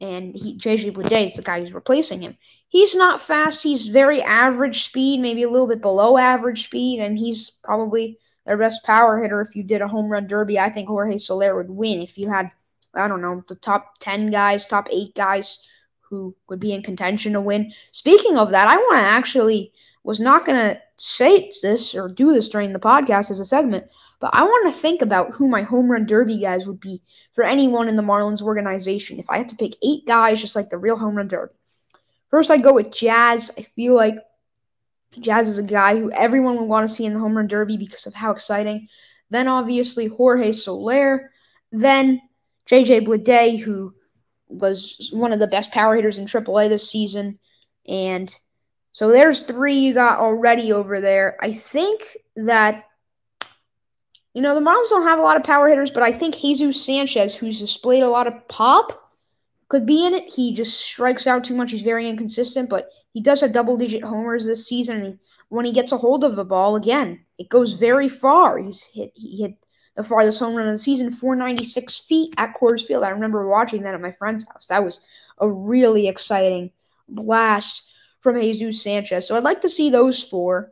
and 0.00 0.34
he 0.34 0.56
JJ 0.56 0.92
Bleday 0.92 1.26
is 1.26 1.34
the 1.34 1.42
guy 1.42 1.60
who's 1.60 1.74
replacing 1.74 2.20
him. 2.20 2.36
He's 2.68 2.94
not 2.94 3.20
fast. 3.20 3.62
He's 3.62 3.88
very 3.88 4.22
average 4.22 4.84
speed, 4.84 5.20
maybe 5.20 5.42
a 5.42 5.50
little 5.50 5.66
bit 5.66 5.80
below 5.80 6.16
average 6.16 6.64
speed, 6.64 7.00
and 7.00 7.18
he's 7.18 7.50
probably 7.50 8.18
their 8.46 8.56
best 8.56 8.84
power 8.84 9.20
hitter. 9.20 9.40
If 9.40 9.56
you 9.56 9.64
did 9.64 9.82
a 9.82 9.88
home 9.88 10.10
run 10.10 10.26
derby, 10.26 10.58
I 10.58 10.68
think 10.68 10.88
Jorge 10.88 11.18
Soler 11.18 11.56
would 11.56 11.70
win. 11.70 12.00
If 12.00 12.16
you 12.16 12.28
had, 12.28 12.50
I 12.94 13.08
don't 13.08 13.22
know, 13.22 13.44
the 13.48 13.54
top 13.54 13.98
ten 13.98 14.30
guys, 14.30 14.66
top 14.66 14.88
eight 14.90 15.14
guys 15.14 15.66
who 16.00 16.34
would 16.48 16.60
be 16.60 16.72
in 16.72 16.82
contention 16.82 17.34
to 17.34 17.40
win. 17.40 17.70
Speaking 17.92 18.38
of 18.38 18.50
that, 18.50 18.68
I 18.68 18.76
want 18.76 18.98
to 18.98 19.04
actually 19.04 19.72
was 20.04 20.20
not 20.20 20.46
going 20.46 20.58
to 20.58 20.80
say 20.96 21.52
this 21.62 21.94
or 21.94 22.08
do 22.08 22.32
this 22.32 22.48
during 22.48 22.72
the 22.72 22.78
podcast 22.78 23.30
as 23.30 23.40
a 23.40 23.44
segment, 23.44 23.86
but 24.20 24.34
I 24.34 24.42
want 24.42 24.74
to 24.74 24.80
think 24.80 25.02
about 25.02 25.32
who 25.32 25.48
my 25.48 25.62
home 25.62 25.90
run 25.90 26.06
derby 26.06 26.40
guys 26.40 26.66
would 26.66 26.80
be 26.80 27.02
for 27.34 27.44
anyone 27.44 27.88
in 27.88 27.96
the 27.96 28.02
Marlins 28.02 28.42
organization. 28.42 29.18
If 29.18 29.28
I 29.28 29.38
had 29.38 29.50
to 29.50 29.56
pick 29.56 29.74
eight 29.82 30.06
guys, 30.06 30.40
just 30.40 30.56
like 30.56 30.70
the 30.70 30.78
real 30.78 30.96
home 30.96 31.14
run 31.14 31.28
derby. 31.28 31.52
First, 32.30 32.50
I'd 32.50 32.62
go 32.62 32.74
with 32.74 32.90
Jazz. 32.90 33.50
I 33.58 33.62
feel 33.62 33.94
like 33.94 34.16
Jazz 35.20 35.48
is 35.48 35.58
a 35.58 35.62
guy 35.62 35.98
who 35.98 36.10
everyone 36.12 36.56
would 36.56 36.68
want 36.68 36.88
to 36.88 36.94
see 36.94 37.04
in 37.04 37.12
the 37.12 37.20
home 37.20 37.36
run 37.36 37.46
derby 37.46 37.76
because 37.76 38.06
of 38.06 38.14
how 38.14 38.30
exciting. 38.30 38.88
Then, 39.30 39.46
obviously, 39.46 40.06
Jorge 40.06 40.52
Soler. 40.52 41.30
Then, 41.70 42.20
JJ 42.70 43.06
Bleday, 43.06 43.58
who 43.60 43.94
was 44.48 45.10
one 45.12 45.32
of 45.32 45.40
the 45.40 45.46
best 45.46 45.72
power 45.72 45.96
hitters 45.96 46.18
in 46.18 46.26
AAA 46.26 46.68
this 46.68 46.90
season. 46.90 47.38
And 47.86 48.34
so 48.92 49.10
there's 49.10 49.42
three 49.42 49.74
you 49.74 49.94
got 49.94 50.18
already 50.18 50.72
over 50.72 51.00
there. 51.00 51.36
I 51.40 51.52
think 51.52 52.16
that 52.36 52.84
you 54.34 54.42
know, 54.42 54.54
the 54.54 54.60
Marlins 54.60 54.90
don't 54.90 55.02
have 55.02 55.18
a 55.18 55.22
lot 55.22 55.36
of 55.36 55.42
power 55.42 55.68
hitters, 55.68 55.90
but 55.90 56.02
I 56.02 56.12
think 56.12 56.36
Jesus 56.36 56.84
Sanchez, 56.84 57.34
who's 57.34 57.58
displayed 57.58 58.04
a 58.04 58.08
lot 58.08 58.26
of 58.28 58.46
pop, 58.46 59.12
could 59.68 59.84
be 59.84 60.06
in 60.06 60.14
it. 60.14 60.32
He 60.32 60.54
just 60.54 60.80
strikes 60.80 61.26
out 61.26 61.44
too 61.44 61.56
much. 61.56 61.72
He's 61.72 61.82
very 61.82 62.08
inconsistent, 62.08 62.70
but 62.70 62.90
he 63.12 63.20
does 63.20 63.40
have 63.40 63.52
double 63.52 63.76
digit 63.76 64.04
homers 64.04 64.46
this 64.46 64.66
season. 64.66 65.02
And 65.02 65.18
when 65.48 65.64
he 65.64 65.72
gets 65.72 65.92
a 65.92 65.96
hold 65.96 66.24
of 66.24 66.36
the 66.36 66.44
ball, 66.44 66.76
again, 66.76 67.24
it 67.38 67.48
goes 67.48 67.72
very 67.72 68.08
far. 68.08 68.58
He's 68.58 68.84
hit 68.84 69.12
he 69.14 69.42
hit 69.42 69.56
the 69.98 70.04
farthest 70.04 70.38
home 70.38 70.54
run 70.54 70.68
of 70.68 70.72
the 70.72 70.78
season, 70.78 71.10
496 71.10 71.98
feet 71.98 72.32
at 72.38 72.54
Coors 72.54 72.86
Field. 72.86 73.02
I 73.02 73.08
remember 73.08 73.48
watching 73.48 73.82
that 73.82 73.94
at 73.94 74.00
my 74.00 74.12
friend's 74.12 74.46
house. 74.48 74.68
That 74.68 74.84
was 74.84 75.04
a 75.38 75.50
really 75.50 76.06
exciting 76.06 76.70
blast 77.08 77.90
from 78.20 78.40
Jesus 78.40 78.80
Sanchez. 78.80 79.26
So 79.26 79.36
I'd 79.36 79.42
like 79.42 79.60
to 79.62 79.68
see 79.68 79.90
those 79.90 80.22
four. 80.22 80.70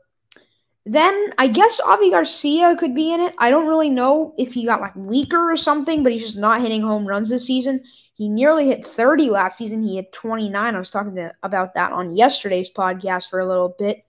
Then 0.85 1.33
I 1.38 1.49
guess 1.49 1.80
Avi 1.80 2.11
Garcia 2.11 2.76
could 2.76 2.95
be 2.95 3.12
in 3.12 3.21
it. 3.21 3.35
I 3.38 3.50
don't 3.50 3.66
really 3.66 3.90
know 3.90 4.33
if 4.38 4.52
he 4.52 4.64
got 4.64 4.80
like 4.80 4.95
weaker 4.95 5.50
or 5.50 5.56
something, 5.56 6.04
but 6.04 6.12
he's 6.12 6.23
just 6.23 6.38
not 6.38 6.61
hitting 6.61 6.83
home 6.83 7.04
runs 7.04 7.28
this 7.28 7.49
season. 7.49 7.83
He 8.14 8.28
nearly 8.28 8.68
hit 8.68 8.87
30 8.87 9.28
last 9.30 9.59
season. 9.59 9.83
He 9.83 9.97
hit 9.97 10.12
29. 10.12 10.54
I 10.54 10.78
was 10.78 10.90
talking 10.90 11.16
to, 11.16 11.35
about 11.42 11.75
that 11.75 11.90
on 11.90 12.12
yesterday's 12.12 12.71
podcast 12.71 13.28
for 13.28 13.40
a 13.40 13.47
little 13.47 13.75
bit. 13.76 14.06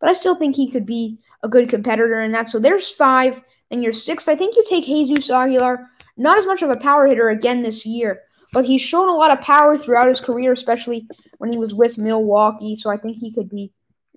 But 0.00 0.10
I 0.10 0.12
still 0.12 0.34
think 0.34 0.54
he 0.54 0.70
could 0.70 0.86
be 0.86 1.18
a 1.42 1.48
good 1.48 1.68
competitor 1.68 2.20
in 2.20 2.32
that. 2.32 2.48
So 2.48 2.58
there's 2.58 2.90
five. 2.90 3.42
Then 3.70 3.82
your 3.82 3.92
six, 3.92 4.28
I 4.28 4.36
think 4.36 4.56
you 4.56 4.64
take 4.68 4.84
Jesus 4.84 5.30
Aguilar. 5.30 5.90
Not 6.16 6.38
as 6.38 6.46
much 6.46 6.62
of 6.62 6.70
a 6.70 6.76
power 6.76 7.06
hitter 7.06 7.28
again 7.28 7.62
this 7.62 7.84
year, 7.84 8.22
but 8.52 8.64
he's 8.64 8.80
shown 8.80 9.08
a 9.08 9.14
lot 9.14 9.30
of 9.30 9.44
power 9.44 9.76
throughout 9.76 10.08
his 10.08 10.20
career, 10.20 10.52
especially 10.52 11.06
when 11.38 11.52
he 11.52 11.58
was 11.58 11.74
with 11.74 11.98
Milwaukee. 11.98 12.76
So 12.76 12.90
I 12.90 12.96
think 12.96 13.18
he 13.18 13.32
could 13.32 13.50
be 13.50 13.72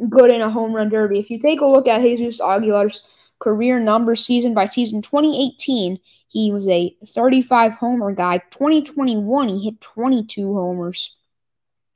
good 0.10 0.32
in 0.32 0.42
a 0.42 0.50
home 0.50 0.74
run 0.74 0.90
derby. 0.90 1.20
If 1.20 1.30
you 1.30 1.40
take 1.40 1.62
a 1.62 1.66
look 1.66 1.88
at 1.88 2.02
Jesus 2.02 2.40
Aguilar's 2.40 3.02
career 3.40 3.80
numbers 3.80 4.26
season 4.26 4.54
by 4.54 4.66
season 4.66 5.02
2018, 5.02 5.98
he 6.28 6.52
was 6.52 6.68
a 6.68 6.96
35 7.06 7.74
homer 7.74 8.14
guy. 8.14 8.38
2021, 8.52 9.50
he 9.50 9.66
hit 9.66 9.82
22 9.82 10.54
homers. 10.54 11.16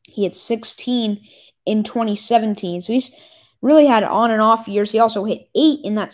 He 0.10 0.24
hit 0.24 0.36
16 0.36 1.22
in 1.66 1.84
2017. 1.84 2.82
So 2.82 2.94
he's 2.94 3.12
really 3.64 3.88
had 3.88 4.04
on 4.04 4.30
and 4.30 4.42
off 4.42 4.68
years. 4.68 4.92
He 4.92 5.00
also 5.00 5.24
hit 5.24 5.50
eight 5.56 5.80
in 5.84 5.96
that 5.96 6.14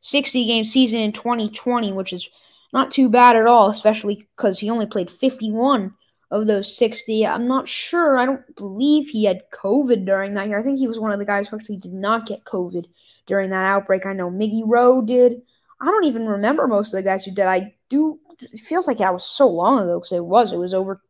60 0.00 0.46
game 0.46 0.64
season 0.64 1.00
in 1.00 1.12
2020, 1.12 1.92
which 1.92 2.12
is 2.12 2.28
not 2.72 2.90
too 2.90 3.08
bad 3.08 3.36
at 3.36 3.46
all, 3.46 3.68
especially 3.68 4.26
because 4.36 4.58
he 4.58 4.70
only 4.70 4.86
played 4.86 5.10
51 5.10 5.94
of 6.30 6.46
those 6.46 6.76
60. 6.76 7.26
I'm 7.26 7.46
not 7.46 7.68
sure. 7.68 8.18
I 8.18 8.26
don't 8.26 8.56
believe 8.56 9.08
he 9.08 9.24
had 9.24 9.50
COVID 9.52 10.06
during 10.06 10.34
that 10.34 10.48
year. 10.48 10.58
I 10.58 10.62
think 10.62 10.78
he 10.78 10.88
was 10.88 10.98
one 10.98 11.12
of 11.12 11.18
the 11.18 11.24
guys 11.26 11.48
who 11.48 11.56
actually 11.56 11.76
did 11.76 11.92
not 11.92 12.26
get 12.26 12.44
COVID 12.44 12.84
during 13.26 13.50
that 13.50 13.66
outbreak. 13.66 14.06
I 14.06 14.14
know 14.14 14.30
Miggy 14.30 14.62
Rowe 14.64 15.02
did. 15.02 15.42
I 15.80 15.86
don't 15.86 16.04
even 16.04 16.26
remember 16.26 16.66
most 16.66 16.92
of 16.92 16.98
the 16.98 17.08
guys 17.08 17.24
who 17.24 17.32
did. 17.32 17.46
I 17.46 17.74
do. 17.90 18.18
It 18.40 18.60
feels 18.60 18.86
like 18.86 18.98
that 18.98 19.12
was 19.12 19.24
so 19.24 19.46
long 19.46 19.78
ago 19.78 19.98
because 19.98 20.12
it 20.12 20.24
was. 20.24 20.52
It 20.52 20.58
was 20.58 20.74
over. 20.74 21.00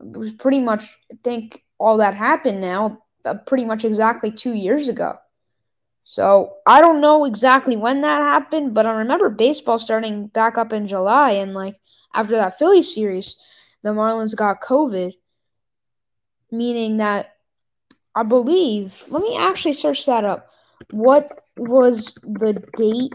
It 0.00 0.16
was 0.16 0.32
pretty 0.32 0.60
much. 0.60 0.96
I 1.12 1.16
think 1.24 1.64
all 1.78 1.98
that 1.98 2.14
happened 2.14 2.60
now. 2.60 3.02
Uh, 3.28 3.34
pretty 3.46 3.64
much 3.64 3.84
exactly 3.84 4.30
two 4.32 4.54
years 4.54 4.88
ago. 4.88 5.12
So 6.04 6.54
I 6.66 6.80
don't 6.80 7.02
know 7.02 7.26
exactly 7.26 7.76
when 7.76 8.00
that 8.00 8.22
happened, 8.22 8.72
but 8.72 8.86
I 8.86 8.92
remember 8.92 9.28
baseball 9.28 9.78
starting 9.78 10.28
back 10.28 10.56
up 10.56 10.72
in 10.72 10.88
July, 10.88 11.32
and 11.32 11.52
like 11.52 11.76
after 12.14 12.34
that 12.34 12.58
Philly 12.58 12.82
series 12.82 13.36
the 13.82 13.90
Marlins 13.90 14.34
got 14.34 14.62
COVID, 14.62 15.12
meaning 16.50 16.96
that 16.96 17.34
I 18.14 18.22
believe, 18.22 19.04
let 19.08 19.22
me 19.22 19.36
actually 19.36 19.74
search 19.74 20.06
that 20.06 20.24
up. 20.24 20.50
What 20.90 21.44
was 21.56 22.14
the 22.22 22.54
date 22.76 23.12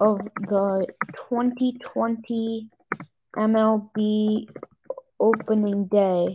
of 0.00 0.20
the 0.48 0.86
2020 1.28 2.68
MLB 3.36 4.48
opening 5.20 5.86
day? 5.86 6.34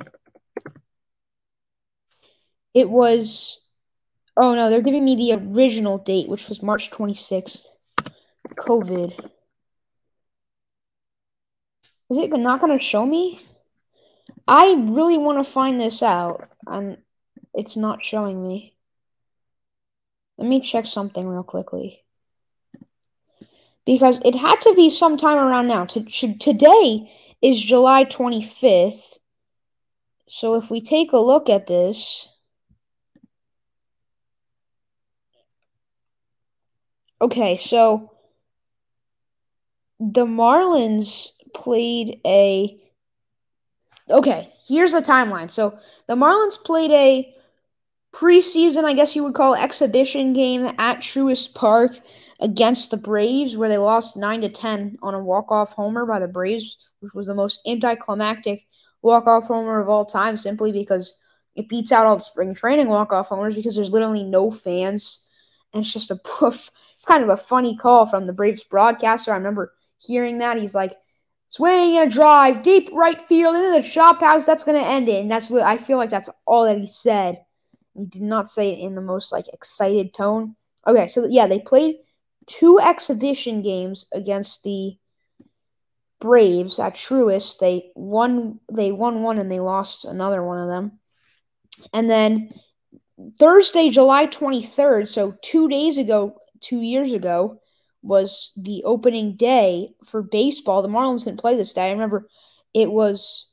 It 2.73 2.89
was, 2.89 3.59
oh 4.37 4.55
no, 4.55 4.69
they're 4.69 4.81
giving 4.81 5.05
me 5.05 5.15
the 5.15 5.33
original 5.33 5.97
date, 5.97 6.29
which 6.29 6.49
was 6.49 6.61
March 6.63 6.91
26th. 6.91 7.67
COVID. 8.55 9.29
Is 12.09 12.17
it 12.17 12.31
not 12.31 12.59
going 12.59 12.77
to 12.77 12.83
show 12.83 13.05
me? 13.05 13.39
I 14.47 14.73
really 14.89 15.17
want 15.17 15.43
to 15.43 15.49
find 15.49 15.79
this 15.79 16.01
out, 16.01 16.49
and 16.65 16.97
it's 17.53 17.77
not 17.77 18.03
showing 18.03 18.47
me. 18.47 18.75
Let 20.37 20.47
me 20.47 20.61
check 20.61 20.85
something 20.85 21.27
real 21.27 21.43
quickly. 21.43 22.03
Because 23.85 24.21
it 24.23 24.35
had 24.35 24.61
to 24.61 24.73
be 24.75 24.89
sometime 24.89 25.37
around 25.37 25.67
now. 25.67 25.85
today 25.85 27.11
is 27.41 27.61
July 27.61 28.05
25th. 28.05 29.19
So 30.27 30.55
if 30.55 30.69
we 30.69 30.81
take 30.81 31.11
a 31.11 31.17
look 31.17 31.49
at 31.49 31.67
this. 31.67 32.27
Okay, 37.21 37.57
so 37.57 38.11
the 39.99 40.25
Marlins 40.25 41.31
played 41.53 42.21
a 42.25 42.79
okay, 44.09 44.51
here's 44.67 44.93
the 44.93 45.01
timeline. 45.01 45.49
So 45.51 45.77
the 46.07 46.15
Marlins 46.15 46.63
played 46.63 46.91
a 46.91 47.35
preseason, 48.13 48.85
I 48.85 48.93
guess 48.93 49.15
you 49.15 49.23
would 49.23 49.35
call 49.35 49.55
exhibition 49.55 50.33
game 50.33 50.65
at 50.77 50.99
Truist 50.99 51.53
Park 51.53 51.99
against 52.39 52.91
the 52.91 52.97
Braves, 52.97 53.57
where 53.57 53.69
they 53.69 53.77
lost 53.77 54.17
nine 54.17 54.41
to 54.41 54.49
ten 54.49 54.97
on 55.01 55.13
a 55.13 55.23
walk-off 55.23 55.73
homer 55.73 56.05
by 56.05 56.19
the 56.19 56.27
Braves, 56.27 56.77
which 57.01 57.13
was 57.13 57.27
the 57.27 57.35
most 57.35 57.61
anticlimactic 57.67 58.65
walk-off 59.01 59.47
homer 59.47 59.79
of 59.79 59.89
all 59.89 60.05
time, 60.05 60.37
simply 60.37 60.71
because 60.71 61.19
it 61.55 61.67
beats 61.67 61.91
out 61.91 62.05
all 62.05 62.15
the 62.15 62.21
spring 62.21 62.53
training 62.55 62.87
walk-off 62.87 63.27
homers 63.27 63.55
because 63.55 63.75
there's 63.75 63.91
literally 63.91 64.23
no 64.23 64.49
fans. 64.49 65.25
And 65.73 65.81
it's 65.81 65.93
just 65.93 66.11
a 66.11 66.15
poof. 66.15 66.71
It's 66.95 67.05
kind 67.05 67.23
of 67.23 67.29
a 67.29 67.37
funny 67.37 67.77
call 67.77 68.07
from 68.07 68.27
the 68.27 68.33
Braves 68.33 68.65
broadcaster. 68.65 69.31
I 69.31 69.37
remember 69.37 69.71
hearing 69.99 70.39
that. 70.39 70.57
He's 70.57 70.75
like, 70.75 70.93
Swing 71.49 71.97
and 71.97 72.11
a 72.11 72.13
drive, 72.13 72.61
deep 72.61 72.89
right 72.93 73.19
field 73.19 73.55
into 73.55 73.71
the 73.71 73.81
chop 73.81 74.21
house. 74.21 74.45
That's 74.45 74.63
going 74.63 74.81
to 74.81 74.87
end 74.87 75.09
it. 75.09 75.21
And 75.21 75.31
that's 75.31 75.51
I 75.51 75.77
feel 75.77 75.97
like 75.97 76.11
that's 76.11 76.29
all 76.45 76.65
that 76.65 76.77
he 76.77 76.85
said. 76.85 77.43
He 77.95 78.05
did 78.05 78.21
not 78.21 78.49
say 78.49 78.71
it 78.71 78.85
in 78.85 78.93
the 78.93 79.01
most 79.01 79.31
like 79.31 79.47
excited 79.51 80.13
tone. 80.13 80.55
Okay, 80.85 81.07
so 81.07 81.25
yeah, 81.25 81.47
they 81.47 81.59
played 81.59 81.97
two 82.45 82.79
exhibition 82.79 83.63
games 83.63 84.07
against 84.13 84.63
the 84.63 84.97
Braves 86.21 86.79
at 86.79 86.93
Truist. 86.93 87.57
They 87.59 87.91
won. 87.95 88.59
They 88.71 88.91
won 88.91 89.23
one 89.23 89.39
and 89.39 89.51
they 89.51 89.59
lost 89.59 90.05
another 90.05 90.43
one 90.43 90.59
of 90.59 90.67
them. 90.67 90.99
And 91.93 92.09
then 92.09 92.53
Thursday, 93.37 93.89
July 93.89 94.25
twenty 94.25 94.61
third. 94.61 95.07
So 95.07 95.35
two 95.41 95.67
days 95.67 95.97
ago, 95.97 96.37
two 96.61 96.81
years 96.81 97.13
ago, 97.13 97.61
was 98.01 98.53
the 98.55 98.83
opening 98.85 99.35
day 99.35 99.89
for 100.05 100.21
baseball. 100.21 100.81
The 100.81 100.87
Marlins 100.87 101.25
didn't 101.25 101.41
play 101.41 101.55
this 101.55 101.73
day. 101.73 101.87
I 101.87 101.91
remember 101.91 102.27
it 102.73 102.91
was 102.91 103.51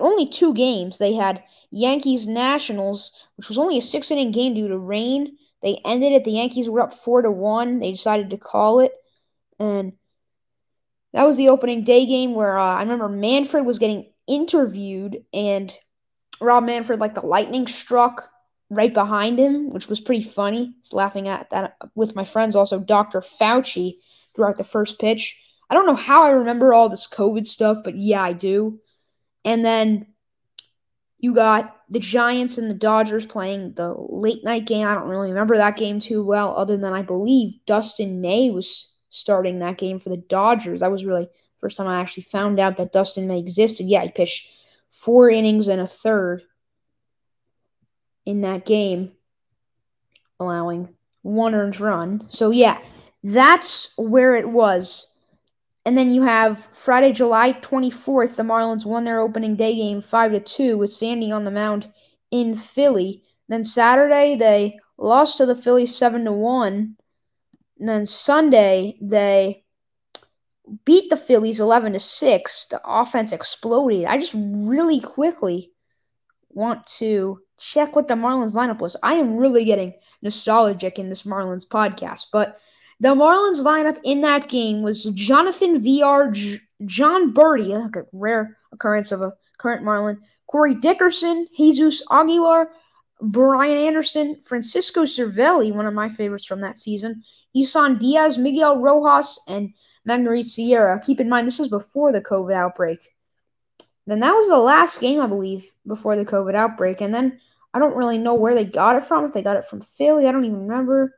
only 0.00 0.26
two 0.28 0.54
games. 0.54 0.98
They 0.98 1.12
had 1.12 1.42
Yankees 1.70 2.26
Nationals, 2.26 3.12
which 3.36 3.48
was 3.48 3.58
only 3.58 3.78
a 3.78 3.82
six 3.82 4.10
inning 4.10 4.30
game 4.30 4.54
due 4.54 4.68
to 4.68 4.78
rain. 4.78 5.36
They 5.62 5.80
ended 5.84 6.12
it. 6.12 6.24
The 6.24 6.32
Yankees 6.32 6.68
were 6.68 6.80
up 6.80 6.92
four 6.92 7.22
to 7.22 7.30
one. 7.30 7.78
They 7.78 7.92
decided 7.92 8.30
to 8.30 8.36
call 8.38 8.80
it, 8.80 8.92
and 9.58 9.92
that 11.12 11.24
was 11.24 11.36
the 11.36 11.50
opening 11.50 11.84
day 11.84 12.06
game 12.06 12.34
where 12.34 12.58
uh, 12.58 12.76
I 12.76 12.80
remember 12.80 13.08
Manfred 13.08 13.64
was 13.64 13.78
getting 13.78 14.10
interviewed 14.26 15.24
and 15.32 15.72
Rob 16.40 16.64
Manfred, 16.64 17.00
like 17.00 17.14
the 17.14 17.26
lightning 17.26 17.66
struck 17.66 18.30
right 18.72 18.92
behind 18.92 19.38
him, 19.38 19.70
which 19.70 19.88
was 19.88 20.00
pretty 20.00 20.22
funny. 20.22 20.74
I 20.74 20.78
was 20.80 20.92
laughing 20.92 21.28
at 21.28 21.50
that 21.50 21.76
with 21.94 22.16
my 22.16 22.24
friends, 22.24 22.56
also 22.56 22.80
Dr. 22.80 23.20
Fauci 23.20 23.98
throughout 24.34 24.56
the 24.56 24.64
first 24.64 24.98
pitch. 24.98 25.38
I 25.68 25.74
don't 25.74 25.86
know 25.86 25.94
how 25.94 26.24
I 26.24 26.30
remember 26.30 26.72
all 26.72 26.88
this 26.88 27.08
COVID 27.08 27.46
stuff, 27.46 27.78
but 27.84 27.96
yeah, 27.96 28.22
I 28.22 28.32
do. 28.32 28.80
And 29.44 29.64
then 29.64 30.06
you 31.18 31.34
got 31.34 31.76
the 31.88 32.00
Giants 32.00 32.58
and 32.58 32.70
the 32.70 32.74
Dodgers 32.74 33.26
playing 33.26 33.74
the 33.74 33.94
late 33.96 34.42
night 34.44 34.66
game. 34.66 34.86
I 34.86 34.94
don't 34.94 35.08
really 35.08 35.28
remember 35.28 35.56
that 35.56 35.76
game 35.76 36.00
too 36.00 36.24
well, 36.24 36.54
other 36.56 36.76
than 36.76 36.92
I 36.92 37.02
believe 37.02 37.54
Dustin 37.66 38.20
May 38.20 38.50
was 38.50 38.92
starting 39.10 39.58
that 39.58 39.78
game 39.78 39.98
for 39.98 40.08
the 40.08 40.16
Dodgers. 40.16 40.80
That 40.80 40.90
was 40.90 41.04
really 41.04 41.28
first 41.58 41.76
time 41.76 41.86
I 41.86 42.00
actually 42.00 42.24
found 42.24 42.58
out 42.58 42.76
that 42.78 42.92
Dustin 42.92 43.26
May 43.26 43.38
existed. 43.38 43.86
Yeah, 43.86 44.02
he 44.02 44.10
pitched 44.10 44.48
four 44.90 45.30
innings 45.30 45.68
and 45.68 45.80
a 45.80 45.86
third 45.86 46.42
in 48.24 48.40
that 48.42 48.66
game, 48.66 49.12
allowing 50.38 50.94
one 51.22 51.54
earned 51.54 51.80
run. 51.80 52.28
So 52.28 52.50
yeah, 52.50 52.78
that's 53.22 53.92
where 53.96 54.34
it 54.34 54.48
was. 54.48 55.08
And 55.84 55.98
then 55.98 56.10
you 56.10 56.22
have 56.22 56.58
Friday, 56.72 57.12
July 57.12 57.54
24th, 57.54 58.36
the 58.36 58.42
Marlins 58.44 58.86
won 58.86 59.04
their 59.04 59.20
opening 59.20 59.56
day 59.56 59.74
game 59.74 60.00
5 60.00 60.32
to 60.32 60.40
2 60.40 60.78
with 60.78 60.92
Sandy 60.92 61.32
on 61.32 61.44
the 61.44 61.50
mound 61.50 61.92
in 62.30 62.54
Philly. 62.54 63.22
Then 63.48 63.64
Saturday 63.64 64.36
they 64.36 64.78
lost 64.96 65.38
to 65.38 65.46
the 65.46 65.56
Phillies 65.56 65.96
7 65.96 66.24
to 66.24 66.32
1. 66.32 66.96
And 67.80 67.88
then 67.88 68.06
Sunday 68.06 68.96
they 69.00 69.64
beat 70.84 71.10
the 71.10 71.16
Phillies 71.16 71.58
11 71.58 71.94
to 71.94 72.00
6. 72.00 72.66
The 72.70 72.80
offense 72.84 73.32
exploded. 73.32 74.04
I 74.04 74.18
just 74.18 74.34
really 74.36 75.00
quickly 75.00 75.72
want 76.50 76.86
to 76.86 77.40
check 77.62 77.94
what 77.94 78.08
the 78.08 78.14
Marlins 78.14 78.56
lineup 78.56 78.80
was. 78.80 78.96
I 79.02 79.14
am 79.14 79.36
really 79.36 79.64
getting 79.64 79.94
nostalgic 80.20 80.98
in 80.98 81.08
this 81.08 81.22
Marlins 81.22 81.66
podcast, 81.66 82.26
but 82.32 82.58
the 82.98 83.14
Marlins 83.14 83.64
lineup 83.64 83.98
in 84.04 84.20
that 84.22 84.48
game 84.48 84.82
was 84.82 85.04
Jonathan 85.04 85.80
Villar, 85.80 86.30
J- 86.32 86.60
Jon 86.84 87.32
Berti, 87.32 87.72
a 87.72 88.06
rare 88.12 88.56
occurrence 88.72 89.12
of 89.12 89.22
a 89.22 89.32
current 89.58 89.84
Marlin, 89.84 90.20
Corey 90.48 90.74
Dickerson, 90.74 91.46
Jesus 91.56 92.02
Aguilar, 92.10 92.70
Brian 93.20 93.78
Anderson, 93.78 94.40
Francisco 94.42 95.04
Cervelli, 95.04 95.72
one 95.72 95.86
of 95.86 95.94
my 95.94 96.08
favorites 96.08 96.44
from 96.44 96.58
that 96.60 96.78
season, 96.78 97.22
Isan 97.54 97.96
Diaz, 97.98 98.38
Miguel 98.38 98.80
Rojas, 98.80 99.40
and 99.46 99.72
Magneuris 100.08 100.46
Sierra. 100.46 101.00
Keep 101.00 101.20
in 101.20 101.28
mind, 101.28 101.46
this 101.46 101.60
was 101.60 101.68
before 101.68 102.10
the 102.10 102.20
COVID 102.20 102.54
outbreak. 102.54 103.14
Then 104.06 104.18
that 104.20 104.32
was 104.32 104.48
the 104.48 104.58
last 104.58 105.00
game, 105.00 105.20
I 105.20 105.28
believe, 105.28 105.72
before 105.86 106.16
the 106.16 106.24
COVID 106.24 106.56
outbreak. 106.56 107.00
And 107.00 107.14
then 107.14 107.40
I 107.74 107.78
don't 107.78 107.96
really 107.96 108.18
know 108.18 108.34
where 108.34 108.54
they 108.54 108.64
got 108.64 108.96
it 108.96 109.04
from. 109.04 109.24
If 109.24 109.32
they 109.32 109.42
got 109.42 109.56
it 109.56 109.66
from 109.66 109.80
Philly, 109.80 110.26
I 110.26 110.32
don't 110.32 110.44
even 110.44 110.66
remember. 110.68 111.14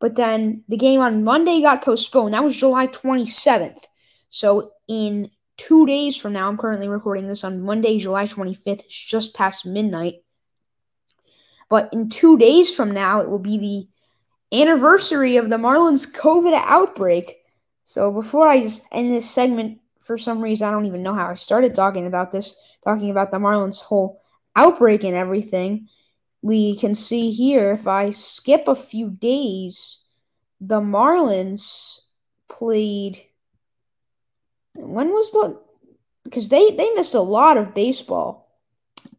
But 0.00 0.16
then 0.16 0.64
the 0.68 0.76
game 0.76 1.00
on 1.00 1.24
Monday 1.24 1.60
got 1.60 1.84
postponed. 1.84 2.34
That 2.34 2.44
was 2.44 2.56
July 2.56 2.88
27th. 2.88 3.86
So 4.30 4.72
in 4.88 5.30
two 5.56 5.86
days 5.86 6.16
from 6.16 6.32
now, 6.32 6.48
I'm 6.48 6.58
currently 6.58 6.88
recording 6.88 7.26
this 7.26 7.44
on 7.44 7.62
Monday, 7.62 7.98
July 7.98 8.26
25th. 8.26 8.84
It's 8.84 9.04
just 9.04 9.34
past 9.34 9.64
midnight. 9.64 10.16
But 11.70 11.88
in 11.92 12.10
two 12.10 12.36
days 12.36 12.74
from 12.74 12.90
now, 12.90 13.20
it 13.20 13.30
will 13.30 13.38
be 13.38 13.88
the 14.50 14.60
anniversary 14.62 15.38
of 15.38 15.48
the 15.48 15.56
Marlins 15.56 16.12
COVID 16.14 16.52
outbreak. 16.66 17.36
So 17.84 18.12
before 18.12 18.46
I 18.46 18.62
just 18.62 18.84
end 18.92 19.10
this 19.10 19.30
segment, 19.30 19.78
for 20.00 20.18
some 20.18 20.42
reason, 20.42 20.68
I 20.68 20.70
don't 20.70 20.84
even 20.84 21.02
know 21.02 21.14
how 21.14 21.28
I 21.28 21.34
started 21.34 21.74
talking 21.74 22.06
about 22.06 22.30
this, 22.30 22.56
talking 22.84 23.10
about 23.10 23.30
the 23.30 23.38
Marlins' 23.38 23.80
whole 23.80 24.20
outbreak 24.54 25.02
and 25.02 25.16
everything 25.16 25.88
we 26.44 26.76
can 26.76 26.94
see 26.94 27.30
here 27.30 27.72
if 27.72 27.86
I 27.86 28.10
skip 28.10 28.68
a 28.68 28.76
few 28.76 29.08
days, 29.08 30.00
the 30.60 30.78
Marlins 30.78 32.00
played. 32.50 33.18
When 34.74 35.08
was 35.08 35.32
the? 35.32 35.58
Because 36.22 36.50
they 36.50 36.72
they 36.72 36.90
missed 36.90 37.14
a 37.14 37.20
lot 37.20 37.56
of 37.56 37.72
baseball 37.72 38.60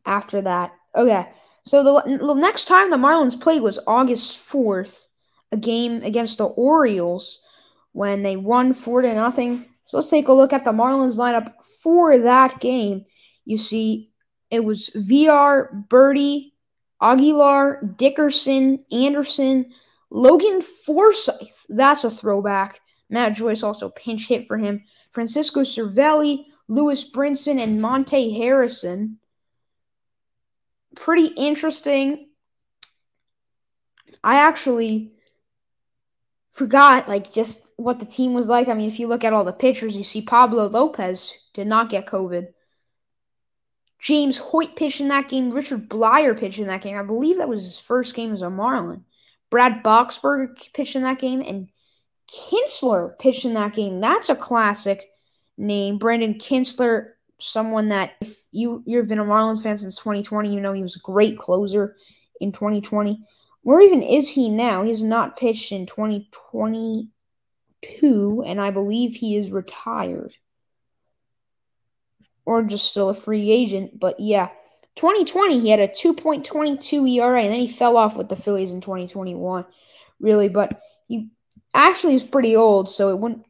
after 0.06 0.40
that. 0.44 0.76
Okay, 0.96 1.28
so 1.64 1.84
the, 1.84 2.18
the 2.20 2.36
next 2.36 2.66
time 2.66 2.92
the 2.92 2.98
Marlins 2.98 3.42
played 3.42 3.64
was 3.64 3.80
August 3.88 4.38
fourth, 4.38 5.08
a 5.52 5.58
game 5.58 6.04
against 6.04 6.38
the 6.38 6.46
Orioles 6.46 7.42
when 7.94 8.22
they 8.22 8.38
won 8.38 8.72
four 8.72 9.02
to 9.02 9.12
nothing. 9.16 9.66
So 9.88 9.98
let's 9.98 10.12
take 10.12 10.28
a 10.28 10.34
look 10.34 10.54
at 10.54 10.64
the 10.64 10.72
Marlins 10.72 11.18
lineup 11.18 11.54
for 11.82 12.20
that 12.20 12.60
game. 12.60 13.06
You 13.46 13.58
see, 13.58 14.12
it 14.52 14.64
was 14.64 14.92
Villar, 14.94 15.72
Berti, 15.90 16.52
Aguilar, 17.02 17.84
Dickerson, 17.98 18.84
Anderson, 18.92 19.72
Logan 20.10 20.62
Forsythe. 20.62 21.48
That's 21.70 22.04
a 22.04 22.10
throwback. 22.10 22.80
Matt 23.10 23.34
Joyce 23.34 23.64
also 23.64 23.90
pinch 23.90 24.28
hit 24.28 24.48
for 24.48 24.58
him. 24.58 24.84
Francisco 25.12 25.62
Cervelli, 25.62 26.46
Lewis 26.68 27.10
Brinson, 27.10 27.60
and 27.62 27.82
Monte 27.82 28.38
Harrison. 28.38 29.20
Pretty 30.96 31.28
interesting. 31.36 32.30
I 34.24 34.38
actually 34.38 35.12
forgot 36.50 37.08
like 37.08 37.32
just 37.32 37.72
what 37.76 38.00
the 38.00 38.06
team 38.06 38.34
was 38.34 38.48
like. 38.48 38.70
I 38.70 38.74
mean, 38.74 38.88
if 38.88 39.00
you 39.00 39.08
look 39.08 39.24
at 39.24 39.34
all 39.34 39.44
the 39.44 39.54
pictures, 39.54 39.96
you 39.96 40.04
see 40.04 40.22
Pablo 40.22 40.68
Lopez 40.68 41.38
did 41.54 41.68
not 41.68 41.90
get 41.90 42.08
COVID. 42.08 42.48
James 44.00 44.38
Hoyt 44.38 44.76
pitched 44.76 45.02
in 45.02 45.08
that 45.08 45.30
game. 45.30 45.52
Richard 45.52 45.90
Bleier 45.90 46.38
pitched 46.38 46.60
in 46.60 46.68
that 46.68 46.82
game. 46.82 46.98
I 46.98 47.04
believe 47.04 47.38
that 47.38 47.50
was 47.50 47.64
his 47.64 47.80
first 47.80 48.16
game 48.16 48.34
as 48.34 48.42
a 48.42 48.50
Marlin. 48.50 49.04
Brad 49.50 49.84
Boxberger 49.84 50.74
pitched 50.74 50.96
in 50.96 51.04
that 51.04 51.20
game, 51.20 51.42
and 51.42 51.70
Kintzler 52.30 53.18
pitched 53.20 53.46
in 53.46 53.54
that 53.54 53.74
game. 53.74 54.00
That's 54.00 54.30
a 54.30 54.36
classic 54.36 55.06
name. 55.58 55.98
Brandon 55.98 56.36
Kintzler, 56.36 57.12
someone 57.40 57.90
that 57.90 58.14
if 58.22 58.38
you 58.52 58.84
you've 58.86 59.08
been 59.08 59.20
a 59.20 59.24
Marlins 59.24 59.64
fan 59.64 59.78
since 59.78 59.98
2020, 59.98 60.54
you 60.54 60.60
know 60.60 60.74
he 60.74 60.82
was 60.82 60.96
a 60.96 61.00
great 61.00 61.38
closer 61.38 61.96
in 62.42 62.52
2020. 62.52 63.24
Where 63.62 63.82
even 63.82 64.02
is 64.04 64.30
he 64.30 64.50
now? 64.50 64.84
He's 64.84 65.04
not 65.04 65.38
pitched 65.38 65.72
in 65.72 65.86
2022, 65.86 68.44
and 68.46 68.62
I 68.62 68.72
believe 68.72 69.16
he 69.16 69.38
is 69.38 69.52
retired 69.52 70.34
or 72.46 72.64
just 72.64 72.90
still 72.90 73.10
a 73.10 73.14
free 73.14 73.50
agent. 73.50 74.00
But 74.00 74.20
yeah, 74.20 74.50
2020 74.96 75.60
he 75.60 75.70
had 75.70 75.80
a 75.80 75.88
2.22 75.88 77.10
ERA, 77.18 77.42
and 77.42 77.52
then 77.52 77.60
he 77.60 77.68
fell 77.68 77.98
off 77.98 78.16
with 78.16 78.30
the 78.30 78.36
Phillies 78.36 78.72
in 78.72 78.82
2021. 78.82 79.66
Really, 80.20 80.50
but 80.50 80.80
he 81.08 81.30
actually 81.74 82.16
is 82.16 82.24
pretty 82.24 82.56
old, 82.56 82.90
so 82.90 83.10
it 83.10 83.20
wouldn't 83.20 83.46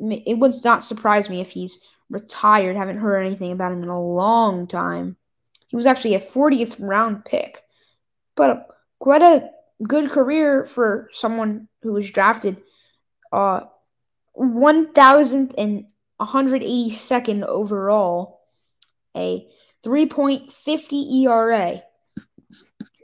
it 0.00 0.38
would 0.38 0.54
not 0.64 0.82
surprise 0.82 1.28
me 1.28 1.40
if 1.40 1.50
he's 1.50 1.78
retired. 2.08 2.76
Haven't 2.76 2.98
heard 2.98 3.24
anything 3.24 3.52
about 3.52 3.72
him 3.72 3.82
in 3.82 3.88
a 3.88 4.00
long 4.00 4.66
time. 4.66 5.16
He 5.68 5.76
was 5.76 5.86
actually 5.86 6.14
a 6.14 6.20
40th 6.20 6.76
round 6.80 7.24
pick, 7.24 7.60
but 8.34 8.66
quite 8.98 9.22
a 9.22 9.50
good 9.86 10.10
career 10.10 10.64
for 10.64 11.08
someone 11.12 11.68
who 11.82 11.92
was 11.92 12.10
drafted 12.10 12.62
uh 13.32 13.60
1000th 14.36 15.54
and 15.58 15.86
182nd 16.20 17.44
overall, 17.44 18.40
a 19.16 19.46
3.50 19.84 21.24
ERA. 21.24 21.82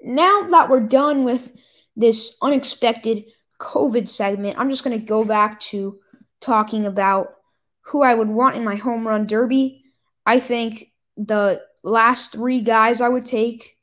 Now 0.02 0.42
that 0.42 0.68
we're 0.68 0.80
done 0.80 1.24
with 1.24 1.52
this 1.96 2.36
unexpected 2.42 3.26
COVID 3.58 4.06
segment, 4.06 4.58
I'm 4.58 4.70
just 4.70 4.84
going 4.84 4.98
to 4.98 5.04
go 5.04 5.24
back 5.24 5.58
to 5.60 5.98
talking 6.40 6.86
about 6.86 7.34
who 7.80 8.02
I 8.02 8.14
would 8.14 8.28
want 8.28 8.56
in 8.56 8.64
my 8.64 8.76
home 8.76 9.06
run 9.06 9.26
derby. 9.26 9.82
I 10.26 10.38
think 10.38 10.92
the 11.16 11.62
last 11.82 12.32
three 12.32 12.60
guys 12.60 13.00
I 13.00 13.08
would 13.08 13.24
take 13.24 13.78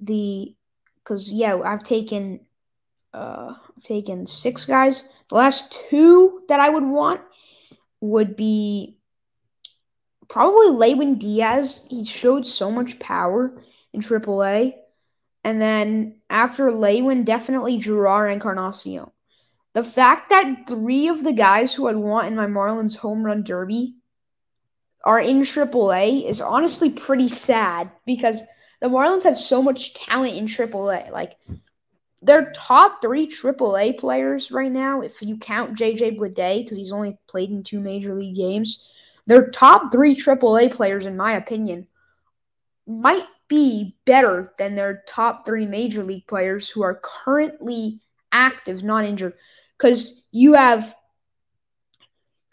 the 0.00 0.54
because 0.98 1.30
yeah 1.30 1.56
I've 1.64 1.82
taken 1.82 2.40
uh 3.14 3.54
I've 3.76 3.84
taken 3.84 4.26
six 4.26 4.64
guys. 4.64 5.08
The 5.28 5.36
last 5.36 5.72
two 5.88 6.42
that 6.48 6.60
I 6.60 6.68
would 6.68 6.82
want 6.84 7.20
would 8.00 8.36
be 8.36 8.98
probably 10.28 10.68
Lewin 10.68 11.16
Diaz. 11.16 11.86
He 11.88 12.04
showed 12.04 12.46
so 12.46 12.70
much 12.70 12.98
power 12.98 13.60
in 13.92 14.00
AAA. 14.00 14.74
And 15.44 15.60
then 15.60 16.16
after 16.28 16.72
Lewin, 16.72 17.24
definitely 17.24 17.78
Jerar 17.78 18.32
Encarnacion. 18.32 19.10
The 19.74 19.84
fact 19.84 20.30
that 20.30 20.66
three 20.66 21.08
of 21.08 21.22
the 21.22 21.32
guys 21.32 21.74
who 21.74 21.86
I'd 21.86 21.96
want 21.96 22.28
in 22.28 22.34
my 22.34 22.46
Marlins 22.46 22.96
home 22.96 23.22
run 23.22 23.42
derby 23.42 23.94
are 25.04 25.20
in 25.20 25.42
AAA 25.42 26.28
is 26.28 26.40
honestly 26.40 26.90
pretty 26.90 27.28
sad 27.28 27.90
because 28.06 28.42
the 28.80 28.88
Marlins 28.88 29.22
have 29.22 29.38
so 29.38 29.62
much 29.62 29.94
talent 29.94 30.34
in 30.34 30.46
AAA. 30.46 31.10
Like 31.10 31.36
their 32.22 32.52
top 32.52 33.02
three 33.02 33.28
AAA 33.28 33.98
players 33.98 34.50
right 34.50 34.72
now, 34.72 35.00
if 35.00 35.22
you 35.22 35.36
count 35.36 35.78
JJ 35.78 36.18
Bleday, 36.18 36.62
because 36.62 36.76
he's 36.76 36.92
only 36.92 37.18
played 37.28 37.50
in 37.50 37.62
two 37.62 37.80
major 37.80 38.14
league 38.14 38.36
games, 38.36 38.88
their 39.26 39.50
top 39.50 39.92
three 39.92 40.14
AAA 40.14 40.72
players, 40.72 41.06
in 41.06 41.16
my 41.16 41.34
opinion, 41.34 41.86
might 42.86 43.26
be 43.48 43.96
better 44.04 44.52
than 44.58 44.74
their 44.74 45.02
top 45.06 45.44
three 45.44 45.66
major 45.66 46.02
league 46.02 46.26
players 46.26 46.68
who 46.68 46.82
are 46.82 47.00
currently 47.02 48.00
active, 48.32 48.82
not 48.82 49.04
injured. 49.04 49.34
Because 49.76 50.26
you 50.32 50.54
have 50.54 50.94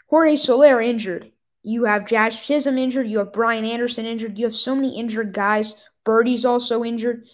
Jorge 0.07 0.35
Soler 0.35 0.81
injured. 0.81 1.31
You 1.63 1.85
have 1.85 2.05
Jazz 2.05 2.39
Chisholm 2.39 2.77
injured. 2.77 3.07
You 3.07 3.19
have 3.19 3.33
Brian 3.33 3.65
Anderson 3.65 4.05
injured. 4.05 4.37
You 4.37 4.45
have 4.45 4.55
so 4.55 4.75
many 4.75 4.99
injured 4.99 5.33
guys. 5.33 5.81
Berti's 6.03 6.45
also 6.45 6.83
injured. 6.83 7.25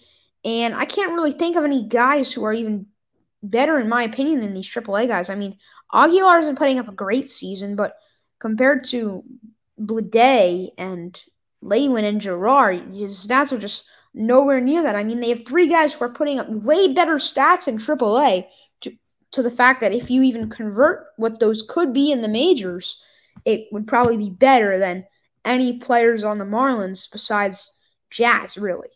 And 0.44 0.74
I 0.74 0.84
can't 0.84 1.12
really 1.12 1.32
think 1.32 1.56
of 1.56 1.64
any 1.64 1.86
guys 1.86 2.32
who 2.32 2.44
are 2.44 2.52
even 2.52 2.86
better, 3.42 3.78
in 3.78 3.88
my 3.88 4.04
opinion, 4.04 4.40
than 4.40 4.52
these 4.52 4.66
AAA 4.66 5.08
guys. 5.08 5.30
I 5.30 5.34
mean, 5.34 5.58
Aguilar 5.92 6.40
isn't 6.40 6.58
putting 6.58 6.78
up 6.78 6.88
a 6.88 6.92
great 6.92 7.28
season, 7.28 7.76
but 7.76 7.96
compared 8.38 8.84
to 8.84 9.24
Bleday 9.78 10.70
and 10.78 11.22
Lewin 11.62 12.04
and 12.04 12.20
Jerar, 12.20 12.94
his 12.94 13.26
stats 13.26 13.52
are 13.52 13.58
just 13.58 13.88
nowhere 14.14 14.60
near 14.60 14.82
that. 14.82 14.96
I 14.96 15.04
mean, 15.04 15.20
they 15.20 15.28
have 15.30 15.46
three 15.46 15.68
guys 15.68 15.92
who 15.92 16.04
are 16.04 16.12
putting 16.12 16.38
up 16.38 16.48
way 16.48 16.92
better 16.92 17.16
stats 17.16 17.68
in 17.68 17.78
AAA 17.78 18.46
to, 18.82 18.92
to 19.32 19.42
the 19.42 19.50
fact 19.50 19.80
that 19.80 19.92
if 19.92 20.10
you 20.10 20.22
even 20.22 20.50
convert 20.50 21.06
what 21.16 21.38
those 21.38 21.64
could 21.68 21.92
be 21.92 22.10
in 22.10 22.22
the 22.22 22.28
majors, 22.28 23.02
it 23.44 23.68
would 23.72 23.86
probably 23.86 24.16
be 24.16 24.30
better 24.30 24.78
than 24.78 25.06
any 25.44 25.78
players 25.78 26.24
on 26.24 26.38
the 26.38 26.44
Marlins 26.44 27.10
besides 27.10 27.76
Jazz, 28.10 28.58
really. 28.58 28.88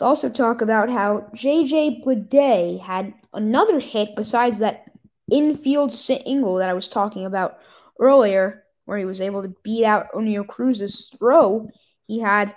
Let's 0.00 0.02
also 0.02 0.30
talk 0.30 0.62
about 0.62 0.88
how 0.88 1.30
JJ 1.34 2.02
Bleday 2.02 2.80
had 2.80 3.12
another 3.34 3.78
hit 3.78 4.16
besides 4.16 4.60
that 4.60 4.90
infield 5.30 5.92
single 5.92 6.56
that 6.56 6.70
I 6.70 6.74
was 6.74 6.88
talking 6.88 7.26
about 7.26 7.58
earlier, 7.98 8.64
where 8.84 8.98
he 8.98 9.04
was 9.04 9.20
able 9.20 9.42
to 9.42 9.54
beat 9.62 9.84
out 9.84 10.12
Oneil 10.12 10.46
Cruz's 10.46 11.14
throw. 11.18 11.68
He 12.06 12.20
had 12.20 12.54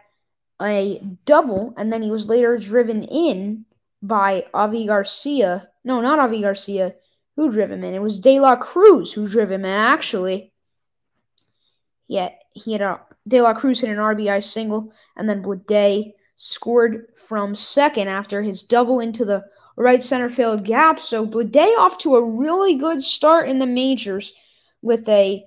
a 0.62 1.02
double, 1.26 1.74
and 1.78 1.92
then 1.92 2.02
he 2.02 2.12
was 2.12 2.30
later 2.30 2.58
driven 2.58 3.04
in 3.04 3.66
by 4.02 4.46
Avi 4.54 4.88
Garcia. 4.88 5.70
No, 5.84 6.02
not 6.02 6.20
Avi 6.20 6.42
Garcia. 6.42 6.96
Who 7.36 7.52
drove 7.52 7.72
him 7.72 7.84
in? 7.84 7.94
It 7.94 8.02
was 8.02 8.20
De 8.20 8.40
La 8.40 8.56
Cruz 8.56 9.12
who 9.12 9.28
drove 9.28 9.52
him 9.52 9.66
in, 9.66 9.72
actually. 9.72 10.54
Yeah, 12.08 12.30
he 12.54 12.74
had 12.74 12.82
a 12.82 13.02
De 13.28 13.42
La 13.42 13.54
Cruz 13.54 13.82
hit 13.82 13.90
an 13.90 13.98
RBI 13.98 14.44
single, 14.44 14.92
and 15.16 15.28
then 15.28 15.42
Bleday 15.42 16.12
scored 16.36 17.08
from 17.16 17.56
second 17.56 18.08
after 18.08 18.42
his 18.42 18.64
double 18.64 19.00
into 19.00 19.24
the 19.24 19.44
right 19.78 20.04
center 20.04 20.30
field 20.30 20.66
gap. 20.66 21.00
So 21.00 21.26
Bleday 21.26 21.78
off 21.78 21.98
to 22.00 22.16
a 22.16 22.38
really 22.38 22.76
good 22.76 23.02
start 23.02 23.48
in 23.48 23.60
the 23.60 23.66
majors 23.66 24.34
with 24.82 25.08
a 25.08 25.46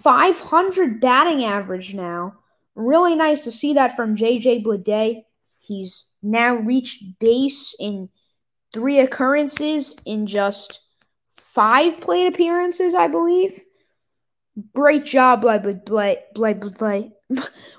500 0.00 1.00
batting 1.00 1.44
average 1.44 1.94
now. 1.94 2.34
Really 2.74 3.14
nice 3.14 3.44
to 3.44 3.52
see 3.52 3.74
that 3.74 3.96
from 3.96 4.16
JJ 4.16 4.64
Bleday. 4.64 5.24
He's 5.58 6.08
now 6.22 6.56
reached 6.56 7.18
base 7.18 7.76
in 7.78 8.08
three 8.72 9.00
occurrences 9.00 9.94
in 10.06 10.26
just 10.26 10.80
five 11.36 12.00
plate 12.00 12.26
appearances, 12.26 12.94
I 12.94 13.08
believe. 13.08 13.62
Great 14.74 15.04
job 15.04 15.42
by 15.42 15.58
Bleday. 15.58 16.18
Bleday. 16.34 17.12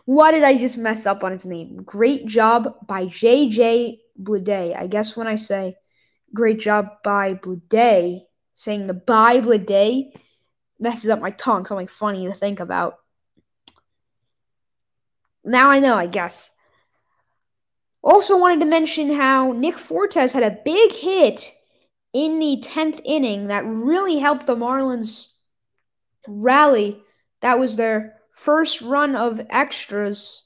Why 0.06 0.32
did 0.32 0.44
I 0.44 0.58
just 0.58 0.78
mess 0.78 1.06
up 1.06 1.24
on 1.24 1.32
its 1.32 1.46
name? 1.46 1.84
Great 1.84 2.26
job 2.26 2.88
by 2.88 3.06
JJ 3.06 4.00
Bleday. 4.22 4.76
I 4.76 4.88
guess 4.88 5.16
when 5.16 5.28
I 5.28 5.36
say 5.36 5.76
great 6.34 6.60
job 6.60 6.88
by 7.04 7.36
Bleday, 7.36 8.22
saying 8.54 8.88
the 8.88 8.96
by 8.96 9.40
Bleday 9.40 10.12
messes 10.80 11.10
up 11.10 11.22
my 11.22 11.30
tongue, 11.32 11.66
something 11.66 11.88
funny 11.88 12.26
to 12.26 12.34
think 12.34 12.60
about. 12.60 12.98
Now 15.46 15.70
I 15.70 15.80
know, 15.80 15.96
I 15.96 16.08
guess. 16.08 16.56
Also 18.02 18.38
wanted 18.38 18.62
to 18.62 18.66
mention 18.66 19.14
how 19.14 19.52
Nick 19.52 19.78
Fortes 19.78 20.34
had 20.34 20.44
a 20.44 20.58
big 20.66 20.92
hit 20.92 21.52
in 22.14 22.40
the 22.40 22.62
10th 22.64 23.00
inning 23.06 23.48
that 23.48 23.66
really 23.66 24.18
helped 24.18 24.48
the 24.48 24.56
Marlins 24.56 25.33
rally. 26.28 27.02
That 27.42 27.60
was 27.60 27.76
their 27.76 28.16
first 28.32 28.82
run 28.82 29.16
of 29.16 29.42
extras 29.50 30.44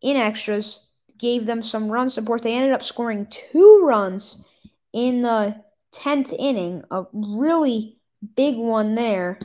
in 0.00 0.16
extras 0.16 0.88
gave 1.18 1.46
them 1.46 1.62
some 1.62 1.90
run 1.90 2.08
support. 2.08 2.42
They 2.42 2.54
ended 2.54 2.72
up 2.72 2.82
scoring 2.82 3.26
two 3.26 3.80
runs 3.82 4.44
in 4.92 5.22
the 5.22 5.56
10th 5.92 6.34
inning, 6.38 6.84
a 6.90 7.04
really 7.12 7.98
big 8.36 8.56
one 8.56 8.94
there 8.94 9.38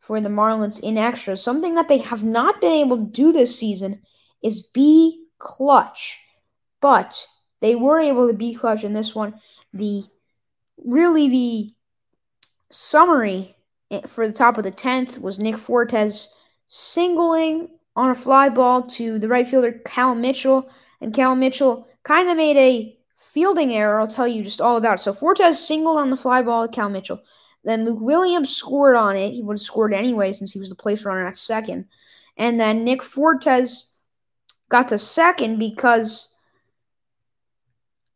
for 0.00 0.20
the 0.20 0.28
Marlins 0.28 0.80
in 0.80 0.98
extras. 0.98 1.42
Something 1.42 1.74
that 1.76 1.88
they 1.88 1.98
have 1.98 2.24
not 2.24 2.60
been 2.60 2.72
able 2.72 2.96
to 2.96 3.04
do 3.04 3.32
this 3.32 3.56
season 3.56 4.02
is 4.42 4.66
be 4.68 5.24
clutch. 5.38 6.18
But 6.80 7.26
they 7.60 7.74
were 7.74 8.00
able 8.00 8.28
to 8.28 8.34
be 8.34 8.54
clutch 8.54 8.84
in 8.84 8.94
this 8.94 9.14
one. 9.14 9.34
The 9.72 10.02
really 10.84 11.28
the 11.28 11.70
summary 12.70 13.56
for 14.06 14.26
the 14.26 14.32
top 14.32 14.58
of 14.58 14.64
the 14.64 14.72
10th 14.72 15.20
was 15.20 15.38
Nick 15.38 15.58
Fortes 15.58 16.34
singling 16.66 17.68
on 17.96 18.10
a 18.10 18.14
fly 18.14 18.48
ball 18.48 18.82
to 18.82 19.18
the 19.18 19.28
right 19.28 19.46
fielder 19.46 19.80
Cal 19.84 20.14
Mitchell, 20.14 20.70
and 21.00 21.14
Cal 21.14 21.34
Mitchell 21.34 21.88
kind 22.04 22.28
of 22.28 22.36
made 22.36 22.56
a 22.56 22.98
fielding 23.16 23.72
error. 23.72 23.98
I'll 23.98 24.06
tell 24.06 24.28
you 24.28 24.42
just 24.44 24.60
all 24.60 24.76
about 24.76 25.00
it. 25.00 25.02
So 25.02 25.12
Fortes 25.12 25.58
singled 25.58 25.98
on 25.98 26.10
the 26.10 26.16
fly 26.16 26.42
ball 26.42 26.66
to 26.66 26.74
Cal 26.74 26.88
Mitchell. 26.88 27.20
Then 27.64 27.84
Luke 27.84 28.00
Williams 28.00 28.54
scored 28.54 28.96
on 28.96 29.16
it. 29.16 29.32
He 29.32 29.42
would 29.42 29.54
have 29.54 29.60
scored 29.60 29.92
anyway 29.92 30.32
since 30.32 30.52
he 30.52 30.58
was 30.58 30.68
the 30.68 30.76
place 30.76 31.04
runner 31.04 31.26
at 31.26 31.36
second. 31.36 31.86
And 32.36 32.58
then 32.60 32.84
Nick 32.84 33.02
Fortes 33.02 33.92
got 34.68 34.88
to 34.88 34.98
second 34.98 35.58
because 35.58 36.36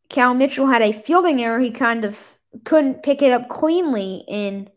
Cal 0.09 0.33
Mitchell 0.33 0.67
had 0.67 0.81
a 0.81 0.93
fielding 0.93 1.43
error. 1.43 1.59
He 1.59 1.71
kind 1.71 2.05
of 2.05 2.37
couldn't 2.63 3.03
pick 3.03 3.21
it 3.21 3.33
up 3.33 3.49
cleanly 3.49 4.23
in 4.27 4.69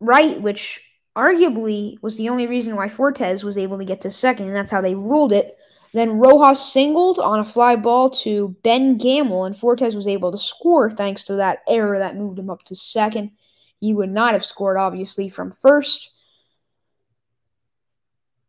right, 0.00 0.40
which 0.40 0.84
arguably 1.16 2.00
was 2.02 2.16
the 2.16 2.28
only 2.28 2.46
reason 2.46 2.76
why 2.76 2.88
Fortes 2.88 3.44
was 3.44 3.58
able 3.58 3.78
to 3.78 3.84
get 3.84 4.00
to 4.02 4.10
second, 4.10 4.46
and 4.46 4.56
that's 4.56 4.70
how 4.70 4.80
they 4.80 4.94
ruled 4.94 5.32
it. 5.32 5.56
Then 5.92 6.18
Rojas 6.18 6.72
singled 6.72 7.18
on 7.18 7.40
a 7.40 7.44
fly 7.44 7.76
ball 7.76 8.10
to 8.10 8.56
Ben 8.62 8.96
Gamel, 8.96 9.44
and 9.44 9.56
Fortes 9.56 9.94
was 9.94 10.06
able 10.06 10.30
to 10.30 10.38
score 10.38 10.90
thanks 10.90 11.24
to 11.24 11.34
that 11.34 11.60
error 11.68 11.98
that 11.98 12.16
moved 12.16 12.38
him 12.38 12.48
up 12.48 12.62
to 12.64 12.76
second. 12.76 13.32
He 13.80 13.92
would 13.92 14.10
not 14.10 14.32
have 14.32 14.44
scored, 14.44 14.76
obviously, 14.76 15.28
from 15.28 15.50
first. 15.50 16.12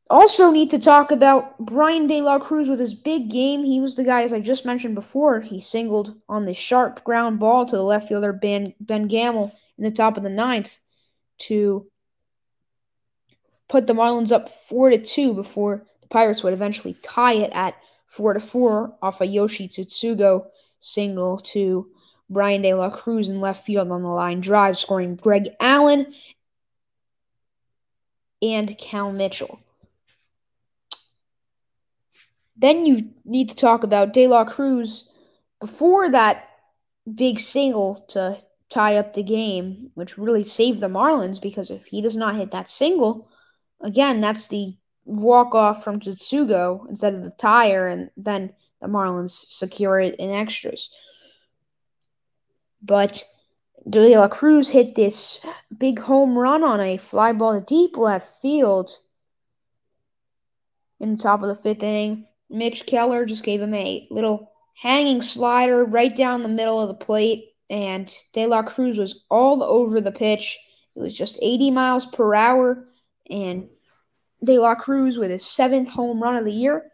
Also, 0.09 0.51
need 0.51 0.69
to 0.69 0.77
talk 0.77 1.09
about 1.09 1.57
Brian 1.57 2.05
De 2.05 2.21
La 2.21 2.37
Cruz 2.37 2.67
with 2.67 2.79
his 2.79 2.93
big 2.93 3.29
game. 3.29 3.63
He 3.63 3.79
was 3.79 3.95
the 3.95 4.03
guy, 4.03 4.23
as 4.23 4.33
I 4.33 4.41
just 4.41 4.65
mentioned 4.65 4.93
before, 4.93 5.39
he 5.39 5.59
singled 5.59 6.13
on 6.27 6.43
the 6.43 6.53
sharp 6.53 7.03
ground 7.05 7.39
ball 7.39 7.65
to 7.65 7.75
the 7.75 7.81
left 7.81 8.09
fielder 8.09 8.33
Ben, 8.33 8.73
ben 8.81 9.03
Gamel 9.03 9.55
in 9.77 9.85
the 9.85 9.89
top 9.89 10.17
of 10.17 10.23
the 10.23 10.29
ninth 10.29 10.81
to 11.47 11.87
put 13.69 13.87
the 13.87 13.93
Marlins 13.93 14.31
up 14.31 14.49
four 14.49 14.89
to 14.89 14.97
two 14.97 15.33
before 15.33 15.85
the 16.01 16.07
Pirates 16.07 16.43
would 16.43 16.53
eventually 16.53 16.95
tie 17.01 17.33
it 17.33 17.51
at 17.53 17.75
four 18.07 18.33
to 18.33 18.39
four 18.39 18.95
off 19.01 19.21
a 19.21 19.25
Yoshi 19.25 19.67
Tsutsugo 19.67 20.45
single 20.79 21.37
to 21.37 21.87
Brian 22.29 22.61
De 22.61 22.73
La 22.73 22.89
Cruz 22.89 23.29
in 23.29 23.39
left 23.39 23.65
field 23.65 23.91
on 23.91 24.01
the 24.01 24.07
line 24.07 24.41
drive, 24.41 24.77
scoring 24.77 25.15
Greg 25.15 25.49
Allen 25.59 26.13
and 28.41 28.77
Cal 28.77 29.11
Mitchell. 29.11 29.59
Then 32.57 32.85
you 32.85 33.09
need 33.25 33.49
to 33.49 33.55
talk 33.55 33.83
about 33.83 34.13
De 34.13 34.27
La 34.27 34.45
Cruz 34.45 35.09
before 35.59 36.09
that 36.09 36.47
big 37.15 37.39
single 37.39 37.95
to 38.09 38.37
tie 38.71 38.97
up 38.97 39.13
the 39.13 39.23
game, 39.23 39.91
which 39.93 40.17
really 40.17 40.43
saved 40.43 40.79
the 40.79 40.87
Marlins 40.87 41.41
because 41.41 41.69
if 41.69 41.85
he 41.85 42.01
does 42.01 42.15
not 42.15 42.35
hit 42.35 42.51
that 42.51 42.69
single, 42.69 43.29
again, 43.81 44.21
that's 44.21 44.47
the 44.47 44.75
walk 45.05 45.53
off 45.53 45.83
from 45.83 45.99
Tsutsugo 45.99 46.87
instead 46.89 47.13
of 47.13 47.23
the 47.23 47.31
tire, 47.31 47.87
and 47.87 48.09
then 48.17 48.53
the 48.81 48.87
Marlins 48.87 49.45
secure 49.49 49.99
it 49.99 50.15
in 50.15 50.31
extras. 50.31 50.89
But 52.81 53.23
De 53.89 54.15
La 54.15 54.27
Cruz 54.27 54.69
hit 54.69 54.95
this 54.95 55.43
big 55.77 55.99
home 55.99 56.37
run 56.37 56.63
on 56.63 56.79
a 56.79 56.97
fly 56.97 57.33
ball 57.33 57.59
to 57.59 57.65
deep 57.65 57.97
left 57.97 58.41
field 58.41 58.91
in 60.99 61.17
the 61.17 61.21
top 61.21 61.41
of 61.41 61.47
the 61.47 61.55
fifth 61.55 61.83
inning. 61.83 62.27
Mitch 62.49 62.85
Keller 62.85 63.25
just 63.25 63.43
gave 63.43 63.61
him 63.61 63.73
a 63.73 64.07
little 64.11 64.51
hanging 64.75 65.21
slider 65.21 65.83
right 65.83 66.15
down 66.15 66.43
the 66.43 66.49
middle 66.49 66.81
of 66.81 66.87
the 66.87 67.05
plate, 67.05 67.50
and 67.71 68.13
De 68.33 68.45
La 68.45 68.61
Cruz 68.61 68.97
was 68.97 69.23
all 69.29 69.63
over 69.63 70.01
the 70.01 70.11
pitch. 70.11 70.59
It 70.95 70.99
was 70.99 71.17
just 71.17 71.39
80 71.41 71.71
miles 71.71 72.05
per 72.05 72.35
hour, 72.35 72.85
and 73.29 73.69
De 74.43 74.59
La 74.59 74.75
Cruz 74.75 75.17
with 75.17 75.31
his 75.31 75.45
seventh 75.45 75.87
home 75.87 76.21
run 76.21 76.35
of 76.35 76.45
the 76.45 76.51
year. 76.51 76.91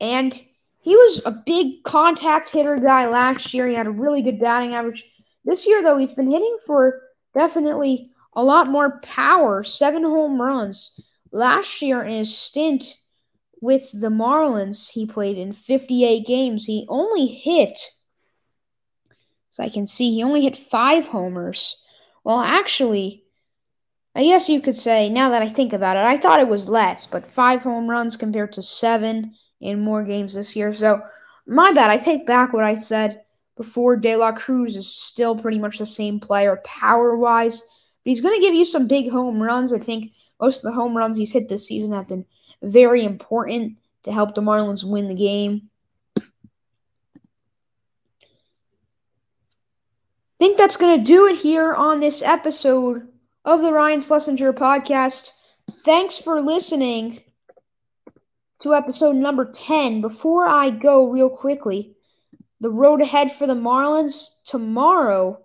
And 0.00 0.40
he 0.80 0.94
was 0.94 1.22
a 1.24 1.30
big 1.30 1.82
contact 1.82 2.50
hitter 2.50 2.76
guy 2.76 3.08
last 3.08 3.52
year. 3.54 3.66
He 3.66 3.74
had 3.74 3.86
a 3.86 3.90
really 3.90 4.22
good 4.22 4.38
batting 4.38 4.74
average. 4.74 5.04
This 5.44 5.66
year, 5.66 5.82
though, 5.82 5.96
he's 5.96 6.14
been 6.14 6.30
hitting 6.30 6.58
for 6.66 7.00
definitely 7.34 8.10
a 8.34 8.44
lot 8.44 8.68
more 8.68 9.00
power, 9.00 9.62
seven 9.62 10.02
home 10.02 10.40
runs. 10.40 11.00
Last 11.32 11.80
year, 11.80 12.02
in 12.02 12.18
his 12.18 12.36
stint 12.36 12.96
with 13.62 13.90
the 13.92 14.10
Marlins, 14.10 14.90
he 14.90 15.06
played 15.06 15.38
in 15.38 15.52
58 15.52 16.26
games. 16.26 16.66
He 16.66 16.86
only 16.88 17.26
hit, 17.26 17.78
as 19.52 19.60
I 19.60 19.68
can 19.68 19.86
see, 19.86 20.14
he 20.14 20.22
only 20.22 20.42
hit 20.42 20.56
five 20.56 21.06
homers. 21.06 21.76
Well, 22.24 22.40
actually, 22.40 23.24
I 24.14 24.24
guess 24.24 24.48
you 24.48 24.60
could 24.60 24.76
say, 24.76 25.08
now 25.08 25.30
that 25.30 25.42
I 25.42 25.48
think 25.48 25.72
about 25.72 25.96
it, 25.96 26.04
I 26.04 26.16
thought 26.16 26.40
it 26.40 26.48
was 26.48 26.68
less, 26.68 27.06
but 27.06 27.30
five 27.30 27.62
home 27.62 27.88
runs 27.88 28.16
compared 28.16 28.52
to 28.52 28.62
seven 28.62 29.34
in 29.60 29.80
more 29.80 30.04
games 30.04 30.34
this 30.34 30.54
year. 30.54 30.72
So, 30.72 31.00
my 31.46 31.72
bad. 31.72 31.90
I 31.90 31.96
take 31.96 32.26
back 32.26 32.52
what 32.52 32.64
I 32.64 32.74
said 32.74 33.22
before. 33.56 33.96
De 33.96 34.16
La 34.16 34.32
Cruz 34.32 34.76
is 34.76 34.92
still 34.92 35.36
pretty 35.36 35.58
much 35.58 35.78
the 35.78 35.86
same 35.86 36.20
player 36.20 36.60
power 36.64 37.16
wise, 37.16 37.60
but 37.60 38.10
he's 38.10 38.20
going 38.20 38.34
to 38.34 38.40
give 38.40 38.54
you 38.54 38.64
some 38.64 38.86
big 38.86 39.10
home 39.10 39.42
runs. 39.42 39.72
I 39.72 39.78
think 39.78 40.12
most 40.40 40.58
of 40.58 40.70
the 40.70 40.74
home 40.74 40.96
runs 40.96 41.16
he's 41.16 41.32
hit 41.32 41.48
this 41.48 41.66
season 41.66 41.92
have 41.92 42.08
been 42.08 42.24
very 42.62 43.04
important 43.04 43.78
to 44.04 44.12
help 44.12 44.34
the 44.34 44.42
Marlins 44.42 44.88
win 44.88 45.08
the 45.08 45.14
game. 45.14 45.69
Think 50.40 50.56
that's 50.56 50.78
going 50.78 50.98
to 50.98 51.04
do 51.04 51.26
it 51.26 51.36
here 51.36 51.74
on 51.74 52.00
this 52.00 52.22
episode 52.22 53.06
of 53.44 53.60
the 53.60 53.74
Ryan 53.74 54.00
Schlesinger 54.00 54.54
podcast. 54.54 55.32
Thanks 55.84 56.16
for 56.16 56.40
listening 56.40 57.20
to 58.60 58.72
episode 58.74 59.16
number 59.16 59.50
10. 59.52 60.00
Before 60.00 60.46
I 60.46 60.70
go, 60.70 61.10
real 61.10 61.28
quickly, 61.28 61.94
the 62.58 62.70
road 62.70 63.02
ahead 63.02 63.30
for 63.30 63.46
the 63.46 63.54
Marlins 63.54 64.42
tomorrow, 64.44 65.38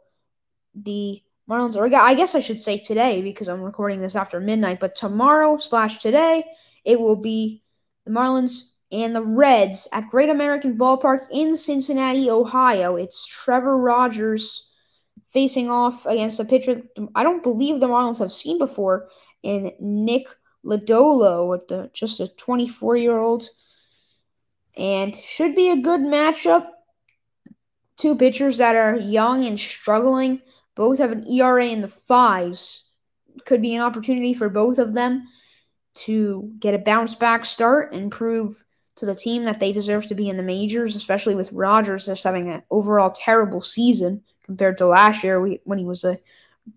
the 0.74 1.22
Marlins, 1.50 1.76
or 1.76 1.94
I 1.94 2.14
guess 2.14 2.34
I 2.34 2.40
should 2.40 2.62
say 2.62 2.78
today 2.78 3.22
because 3.22 3.50
I'm 3.50 3.62
recording 3.62 4.00
this 4.00 4.16
after 4.16 4.40
midnight, 4.40 4.80
but 4.80 4.96
tomorrow 4.96 5.58
slash 5.58 5.98
today, 5.98 6.46
it 6.86 6.98
will 6.98 7.18
be 7.18 7.62
the 8.06 8.12
Marlins 8.12 8.72
and 8.94 9.14
the 9.14 9.24
Reds 9.24 9.90
at 9.92 10.08
Great 10.10 10.30
American 10.30 10.78
Ballpark 10.78 11.28
in 11.34 11.58
Cincinnati, 11.58 12.30
Ohio. 12.30 12.96
It's 12.96 13.28
Trevor 13.28 13.78
Rogers 13.78 14.72
facing 15.36 15.70
off 15.70 16.06
against 16.06 16.40
a 16.40 16.46
pitcher 16.46 16.82
I 17.14 17.24
don't 17.24 17.44
believe 17.44 17.82
the 17.82 17.88
Marlins 17.88 18.20
have 18.20 18.32
seen 18.32 18.58
before 18.58 19.10
in 19.44 19.74
Nick 19.82 20.28
Lodolo, 20.66 21.60
the, 21.68 21.92
just 21.94 22.22
a 22.22 22.30
24 22.30 22.96
year 22.96 23.18
old. 23.18 23.50
And 24.78 25.14
should 25.14 25.54
be 25.54 25.72
a 25.72 25.82
good 25.82 26.00
matchup. 26.00 26.68
Two 27.98 28.16
pitchers 28.16 28.58
that 28.60 28.78
are 28.78 28.96
young 28.96 29.46
and 29.46 29.60
struggling. 29.60 30.42
Both 30.74 31.00
have 31.00 31.12
an 31.12 31.30
ERA 31.30 31.66
in 31.66 31.82
the 31.82 31.90
fives. 31.90 32.90
Could 33.46 33.62
be 33.62 33.76
an 33.76 33.82
opportunity 33.82 34.34
for 34.34 34.48
both 34.48 34.80
of 34.80 34.94
them 34.94 35.26
to 35.96 36.50
get 36.60 36.74
a 36.74 36.80
bounce 36.80 37.14
back 37.14 37.44
start 37.44 37.94
and 37.94 38.10
prove 38.10 38.64
to 38.96 39.06
the 39.06 39.16
team 39.16 39.44
that 39.44 39.60
they 39.60 39.72
deserve 39.72 40.06
to 40.08 40.16
be 40.16 40.30
in 40.30 40.38
the 40.38 40.44
majors, 40.44 40.96
especially 40.96 41.36
with 41.36 41.52
Rogers 41.52 42.06
just 42.06 42.24
having 42.24 42.50
an 42.50 42.64
overall 42.72 43.12
terrible 43.12 43.62
season 43.62 44.24
compared 44.44 44.78
to 44.78 44.88
last 44.88 45.24
year 45.24 45.40
when 45.64 45.78
he 45.78 45.86
was 45.86 46.04
a 46.04 46.18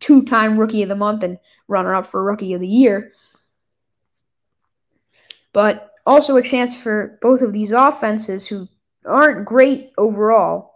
two 0.01 0.23
time 0.23 0.59
rookie 0.59 0.83
of 0.83 0.89
the 0.89 0.97
month 0.97 1.23
and 1.23 1.39
runner 1.69 1.95
up 1.95 2.07
for 2.07 2.23
rookie 2.23 2.53
of 2.55 2.61
the 2.61 2.67
year 2.67 3.13
but 5.53 5.93
also 6.07 6.37
a 6.37 6.43
chance 6.43 6.77
for 6.77 7.19
both 7.21 7.43
of 7.43 7.53
these 7.53 7.73
offenses 7.73 8.47
who 8.47 8.69
aren't 9.05 9.45
great 9.45 9.91
overall 9.99 10.73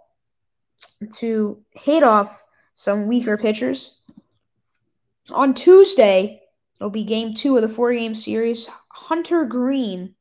to 1.12 1.62
hit 1.70 2.02
off 2.02 2.42
some 2.74 3.06
weaker 3.06 3.36
pitchers. 3.36 4.00
On 5.30 5.54
Tuesday, 5.54 6.42
it'll 6.76 6.90
be 6.90 7.04
game 7.04 7.34
two 7.34 7.54
of 7.56 7.62
the 7.62 7.68
four 7.68 7.92
game 7.92 8.14
series. 8.14 8.68
Hunter 8.88 9.44
Greene 9.44 10.14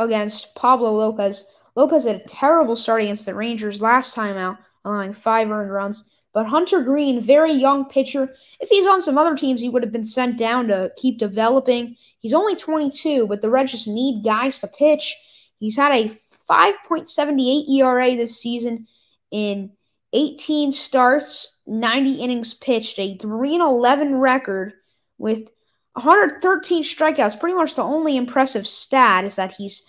against 0.00 0.54
Pablo 0.54 0.90
Lopez. 0.92 1.48
Lopez 1.76 2.04
had 2.04 2.16
a 2.16 2.24
terrible 2.24 2.74
start 2.74 3.02
against 3.02 3.26
the 3.26 3.34
Rangers 3.34 3.80
last 3.80 4.14
time 4.14 4.36
out, 4.36 4.56
allowing 4.84 5.12
five 5.12 5.50
earned 5.50 5.72
runs. 5.72 6.10
But 6.32 6.46
Hunter 6.46 6.80
Greene, 6.82 7.20
very 7.20 7.52
young 7.52 7.84
pitcher. 7.86 8.34
If 8.60 8.68
he's 8.68 8.86
on 8.86 9.02
some 9.02 9.18
other 9.18 9.36
teams, 9.36 9.60
he 9.60 9.68
would 9.68 9.82
have 9.82 9.92
been 9.92 10.04
sent 10.04 10.38
down 10.38 10.68
to 10.68 10.92
keep 10.96 11.18
developing. 11.18 11.96
He's 12.20 12.34
only 12.34 12.56
22, 12.56 13.26
but 13.26 13.42
the 13.42 13.50
Reds 13.50 13.72
just 13.72 13.88
need 13.88 14.24
guys 14.24 14.60
to 14.60 14.68
pitch. 14.68 15.16
He's 15.58 15.76
had 15.76 15.92
a 15.92 16.04
5.78 16.04 17.68
ERA 17.68 18.16
this 18.16 18.40
season 18.40 18.86
in 19.30 19.72
18 20.12 20.72
starts, 20.72 21.60
90 21.66 22.14
innings 22.14 22.54
pitched, 22.54 22.98
a 22.98 23.16
3 23.16 23.56
11 23.56 24.16
record 24.16 24.74
with 25.18 25.50
113 25.94 26.82
strikeouts. 26.82 27.38
Pretty 27.38 27.54
much 27.54 27.74
the 27.74 27.82
only 27.82 28.16
impressive 28.16 28.66
stat 28.66 29.24
is 29.24 29.36
that 29.36 29.52
he's 29.52 29.82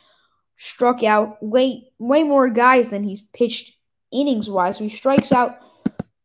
struck 0.57 1.03
out 1.03 1.41
way 1.41 1.91
way 1.99 2.23
more 2.23 2.49
guys 2.49 2.89
than 2.89 3.03
he's 3.03 3.21
pitched 3.33 3.75
innings 4.11 4.49
wise. 4.49 4.77
So 4.77 4.83
he 4.83 4.89
strikes 4.89 5.31
out 5.31 5.57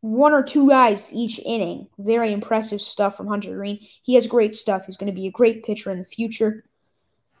one 0.01 0.33
or 0.33 0.43
two 0.43 0.69
guys 0.69 1.13
each 1.13 1.39
inning. 1.39 1.87
Very 1.97 2.31
impressive 2.31 2.81
stuff 2.81 3.17
from 3.17 3.27
Hunter 3.27 3.55
Greene. 3.55 3.79
He 4.03 4.15
has 4.15 4.27
great 4.27 4.55
stuff. 4.55 4.85
He's 4.85 4.97
going 4.97 5.11
to 5.11 5.15
be 5.15 5.27
a 5.27 5.31
great 5.31 5.63
pitcher 5.63 5.91
in 5.91 5.99
the 5.99 6.05
future. 6.05 6.63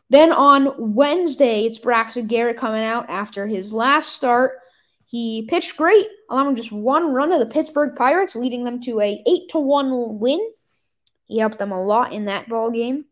Then 0.09 0.31
on 0.31 0.73
Wednesday, 0.77 1.65
it's 1.65 1.79
Braxton 1.79 2.27
Garrett 2.27 2.57
coming 2.57 2.83
out 2.83 3.09
after 3.09 3.45
his 3.45 3.73
last 3.73 4.13
start. 4.13 4.59
He 5.05 5.45
pitched 5.49 5.77
great, 5.77 6.05
allowing 6.29 6.55
just 6.55 6.71
one 6.71 7.13
run 7.13 7.31
to 7.31 7.39
the 7.39 7.45
Pittsburgh 7.45 7.95
Pirates, 7.95 8.35
leading 8.35 8.63
them 8.63 8.81
to 8.81 8.99
a 9.01 9.23
8 9.25 9.49
to 9.49 9.59
1 9.59 10.19
win. 10.19 10.51
He 11.27 11.39
helped 11.39 11.59
them 11.59 11.71
a 11.71 11.83
lot 11.83 12.13
in 12.13 12.25
that 12.25 12.49
ball 12.49 12.71
game. 12.71 13.05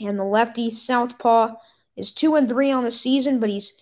And 0.00 0.18
the 0.18 0.24
lefty 0.24 0.70
southpaw 0.70 1.54
is 1.96 2.12
2 2.12 2.36
and 2.36 2.48
3 2.48 2.70
on 2.70 2.84
the 2.84 2.90
season, 2.90 3.40
but 3.40 3.50
he's 3.50 3.74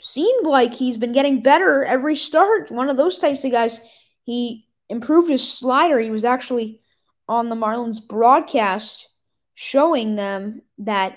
seemed 0.00 0.46
like 0.46 0.72
he's 0.72 0.96
been 0.96 1.12
getting 1.12 1.42
better 1.42 1.84
every 1.84 2.14
start. 2.14 2.70
One 2.70 2.88
of 2.88 2.96
those 2.96 3.18
types 3.18 3.44
of 3.44 3.52
guys. 3.52 3.80
He 4.22 4.66
improved 4.88 5.30
his 5.30 5.46
slider. 5.46 5.98
He 5.98 6.10
was 6.10 6.24
actually 6.24 6.80
on 7.28 7.48
the 7.48 7.56
Marlins 7.56 8.06
broadcast 8.06 9.08
showing 9.54 10.14
them 10.14 10.62
that 10.78 11.16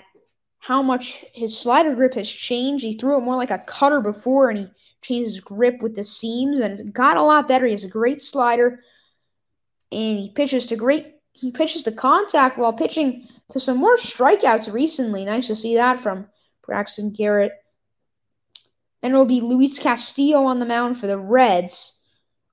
how 0.58 0.82
much 0.82 1.24
his 1.32 1.58
slider 1.58 1.94
grip 1.94 2.14
has 2.14 2.28
changed. 2.28 2.84
He 2.84 2.96
threw 2.96 3.18
it 3.18 3.24
more 3.24 3.36
like 3.36 3.50
a 3.50 3.58
cutter 3.58 4.00
before 4.00 4.50
and 4.50 4.58
he 4.58 4.68
changed 5.02 5.30
his 5.30 5.40
grip 5.40 5.82
with 5.82 5.94
the 5.94 6.04
seams 6.04 6.58
and 6.58 6.72
it's 6.72 6.82
got 6.82 7.16
a 7.16 7.22
lot 7.22 7.48
better. 7.48 7.66
He 7.66 7.72
has 7.72 7.84
a 7.84 7.88
great 7.88 8.20
slider 8.20 8.82
and 9.90 10.18
he 10.18 10.30
pitches 10.30 10.66
to 10.66 10.76
great 10.76 11.11
he 11.32 11.50
pitches 11.50 11.82
to 11.84 11.92
contact 11.92 12.58
while 12.58 12.72
pitching 12.72 13.26
to 13.50 13.60
some 13.60 13.78
more 13.78 13.96
strikeouts 13.96 14.72
recently. 14.72 15.24
Nice 15.24 15.46
to 15.46 15.56
see 15.56 15.76
that 15.76 15.98
from 15.98 16.26
Braxton 16.64 17.12
Garrett. 17.12 17.52
And 19.02 19.12
it'll 19.12 19.26
be 19.26 19.40
Luis 19.40 19.78
Castillo 19.78 20.44
on 20.44 20.58
the 20.58 20.66
mound 20.66 20.98
for 20.98 21.06
the 21.06 21.18
Reds. 21.18 22.00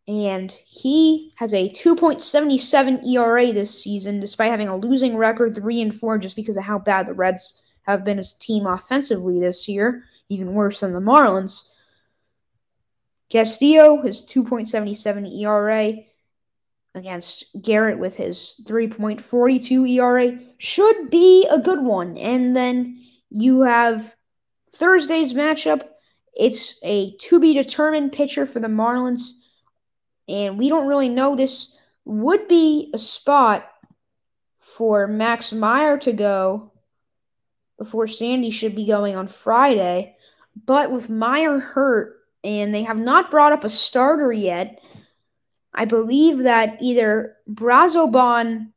And 0.07 0.51
he 0.65 1.31
has 1.35 1.53
a 1.53 1.69
2.77 1.69 3.07
ERA 3.07 3.53
this 3.53 3.83
season, 3.83 4.19
despite 4.19 4.49
having 4.49 4.67
a 4.67 4.75
losing 4.75 5.15
record, 5.15 5.53
three 5.53 5.81
and 5.81 5.93
four, 5.93 6.17
just 6.17 6.35
because 6.35 6.57
of 6.57 6.63
how 6.63 6.79
bad 6.79 7.05
the 7.05 7.13
Reds 7.13 7.61
have 7.83 8.03
been 8.03 8.17
as 8.17 8.33
a 8.33 8.39
team 8.39 8.65
offensively 8.65 9.39
this 9.39 9.67
year, 9.67 10.03
even 10.29 10.55
worse 10.55 10.79
than 10.79 10.93
the 10.93 10.99
Marlins. 10.99 11.69
Castillo, 13.29 14.01
his 14.01 14.23
2.77 14.23 15.39
ERA 15.39 15.93
against 16.95 17.45
Garrett 17.62 17.99
with 17.99 18.15
his 18.15 18.62
3.42 18.67 19.89
ERA, 19.89 20.39
should 20.58 21.10
be 21.10 21.47
a 21.49 21.60
good 21.60 21.82
one. 21.82 22.17
And 22.17 22.56
then 22.56 22.99
you 23.30 23.62
have 23.62 24.15
Thursday's 24.73 25.34
matchup 25.34 25.84
it's 26.39 26.80
a 26.84 27.15
to 27.17 27.39
be 27.39 27.54
determined 27.54 28.13
pitcher 28.13 28.45
for 28.45 28.62
the 28.62 28.69
Marlins, 28.69 29.41
and 30.30 30.58
we 30.58 30.69
don't 30.69 30.88
really 30.88 31.10
know. 31.10 31.36
This 31.36 31.78
would 32.06 32.47
be 32.47 32.89
a 32.93 32.97
spot 32.97 33.69
for 34.56 35.06
Max 35.06 35.52
Meyer 35.52 35.97
to 35.97 36.13
go 36.13 36.71
before 37.78 38.08
Sandy 38.08 38.52
should 38.52 38.73
be 38.73 38.86
going 38.86 39.17
on 39.17 39.28
Friday. 39.28 40.15
But 40.65 40.91
with 40.91 41.10
Meyer 41.10 41.60
hurt, 41.60 42.15
and 42.43 42.73
they 42.73 42.84
have 42.84 42.97
not 42.97 43.32
brought 43.32 43.52
up 43.52 43.65
a 43.65 43.69
starter 43.69 44.32
yet, 44.32 44.82
I 45.73 45.86
believe 45.86 46.39
that 46.39 46.77
either 46.82 47.36
Brazoban 47.49 48.71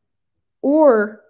or 0.60 1.22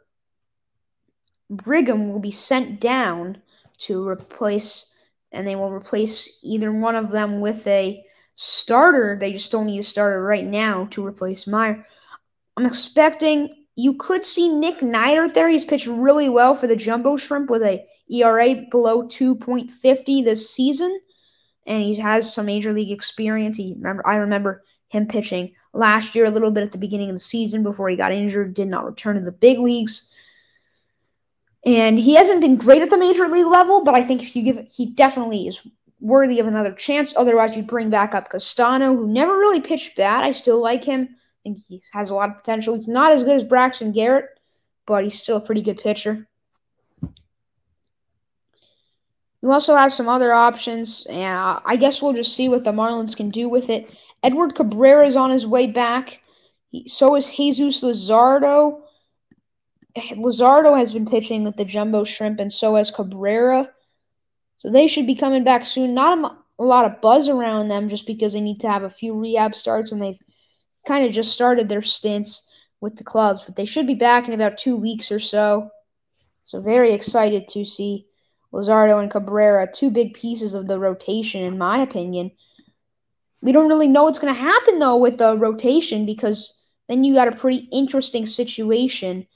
Brigham 1.50 2.10
will 2.10 2.20
be 2.20 2.30
sent 2.30 2.80
down 2.80 3.40
to 3.78 4.06
replace 4.06 4.92
and 5.32 5.46
they 5.46 5.56
will 5.56 5.72
replace 5.72 6.38
either 6.42 6.72
one 6.72 6.94
of 6.94 7.10
them 7.10 7.40
with 7.40 7.66
a 7.66 8.02
starter. 8.34 9.16
They 9.18 9.32
just 9.32 9.50
don't 9.50 9.66
need 9.66 9.78
a 9.78 9.82
starter 9.82 10.22
right 10.22 10.44
now 10.44 10.86
to 10.90 11.04
replace 11.06 11.46
Meyer. 11.46 11.86
I'm 12.56 12.66
expecting 12.66 13.50
you 13.74 13.94
could 13.94 14.24
see 14.24 14.48
Nick 14.52 14.80
Neidert 14.80 15.32
there. 15.32 15.48
He's 15.48 15.64
pitched 15.64 15.86
really 15.86 16.28
well 16.28 16.54
for 16.54 16.66
the 16.66 16.76
Jumbo 16.76 17.16
Shrimp 17.16 17.48
with 17.48 17.62
a 17.62 17.86
ERA 18.10 18.66
below 18.70 19.04
2.50 19.04 20.24
this 20.24 20.50
season, 20.50 21.00
and 21.66 21.82
he 21.82 21.94
has 21.94 22.34
some 22.34 22.46
major 22.46 22.72
league 22.72 22.90
experience. 22.90 23.56
He 23.56 23.72
remember 23.74 24.06
I 24.06 24.16
remember 24.16 24.62
him 24.92 25.06
pitching 25.06 25.54
last 25.72 26.14
year 26.14 26.26
a 26.26 26.30
little 26.30 26.50
bit 26.50 26.62
at 26.62 26.70
the 26.70 26.78
beginning 26.78 27.08
of 27.08 27.14
the 27.14 27.20
season 27.20 27.62
before 27.62 27.88
he 27.88 27.96
got 27.96 28.12
injured, 28.12 28.52
did 28.52 28.68
not 28.68 28.84
return 28.84 29.16
to 29.16 29.22
the 29.22 29.32
big 29.32 29.58
leagues. 29.58 30.12
And 31.64 31.98
he 31.98 32.14
hasn't 32.14 32.42
been 32.42 32.56
great 32.56 32.82
at 32.82 32.90
the 32.90 32.98
major 32.98 33.26
league 33.26 33.46
level, 33.46 33.84
but 33.84 33.94
I 33.94 34.02
think 34.02 34.22
if 34.22 34.36
you 34.36 34.42
give 34.42 34.58
it, 34.58 34.70
he 34.70 34.86
definitely 34.86 35.48
is 35.48 35.66
worthy 35.98 36.40
of 36.40 36.46
another 36.46 36.72
chance. 36.72 37.16
Otherwise, 37.16 37.56
you 37.56 37.62
bring 37.62 37.88
back 37.88 38.14
up 38.14 38.30
Castano, 38.30 38.94
who 38.94 39.06
never 39.06 39.32
really 39.32 39.60
pitched 39.60 39.96
bad. 39.96 40.24
I 40.24 40.32
still 40.32 40.60
like 40.60 40.84
him. 40.84 41.08
I 41.10 41.42
think 41.42 41.60
he 41.66 41.80
has 41.94 42.10
a 42.10 42.14
lot 42.14 42.28
of 42.28 42.36
potential. 42.36 42.74
He's 42.74 42.86
not 42.86 43.12
as 43.12 43.24
good 43.24 43.36
as 43.36 43.44
Braxton 43.44 43.92
Garrett, 43.92 44.26
but 44.86 45.04
he's 45.04 45.22
still 45.22 45.38
a 45.38 45.40
pretty 45.40 45.62
good 45.62 45.78
pitcher. 45.78 46.28
You 49.40 49.50
also 49.50 49.74
have 49.74 49.92
some 49.92 50.08
other 50.08 50.32
options, 50.32 51.06
and 51.08 51.60
I 51.64 51.76
guess 51.76 52.02
we'll 52.02 52.12
just 52.12 52.34
see 52.34 52.48
what 52.48 52.62
the 52.62 52.72
Marlins 52.72 53.16
can 53.16 53.30
do 53.30 53.48
with 53.48 53.70
it. 53.70 53.90
Edward 54.22 54.54
Cabrera 54.54 55.06
is 55.06 55.16
on 55.16 55.30
his 55.30 55.46
way 55.46 55.66
back. 55.66 56.20
He, 56.70 56.88
so 56.88 57.14
is 57.16 57.30
Jesus 57.30 57.82
Luzardo. 57.82 58.82
Luzardo 59.96 60.78
has 60.78 60.92
been 60.92 61.06
pitching 61.06 61.44
with 61.44 61.56
the 61.56 61.64
Jumbo 61.64 62.04
Shrimp, 62.04 62.40
and 62.40 62.52
so 62.52 62.76
has 62.76 62.90
Cabrera. 62.90 63.70
So 64.58 64.70
they 64.70 64.86
should 64.86 65.06
be 65.06 65.16
coming 65.16 65.44
back 65.44 65.66
soon. 65.66 65.94
Not 65.94 66.18
a, 66.18 66.62
a 66.62 66.64
lot 66.64 66.86
of 66.86 67.00
buzz 67.00 67.28
around 67.28 67.68
them 67.68 67.88
just 67.88 68.06
because 68.06 68.32
they 68.32 68.40
need 68.40 68.60
to 68.60 68.70
have 68.70 68.84
a 68.84 68.90
few 68.90 69.18
rehab 69.18 69.54
starts, 69.54 69.92
and 69.92 70.00
they've 70.00 70.20
kind 70.86 71.04
of 71.04 71.12
just 71.12 71.32
started 71.32 71.68
their 71.68 71.82
stints 71.82 72.48
with 72.80 72.96
the 72.96 73.04
clubs. 73.04 73.42
But 73.44 73.56
they 73.56 73.64
should 73.64 73.86
be 73.86 73.94
back 73.94 74.28
in 74.28 74.34
about 74.34 74.56
two 74.56 74.76
weeks 74.76 75.12
or 75.12 75.20
so. 75.20 75.70
So 76.44 76.60
very 76.60 76.92
excited 76.92 77.48
to 77.48 77.64
see 77.64 78.06
Luzardo 78.52 79.00
and 79.00 79.10
Cabrera, 79.10 79.70
two 79.72 79.90
big 79.90 80.14
pieces 80.14 80.54
of 80.54 80.66
the 80.68 80.78
rotation, 80.78 81.42
in 81.42 81.58
my 81.58 81.78
opinion. 81.78 82.30
We 83.42 83.52
don't 83.52 83.68
really 83.68 83.88
know 83.88 84.04
what's 84.04 84.18
going 84.18 84.34
to 84.34 84.40
happen, 84.40 84.78
though, 84.78 84.96
with 84.96 85.18
the 85.18 85.36
rotation 85.36 86.06
because 86.06 86.64
then 86.88 87.04
you 87.04 87.14
got 87.14 87.28
a 87.28 87.36
pretty 87.36 87.68
interesting 87.72 88.24
situation 88.24 89.26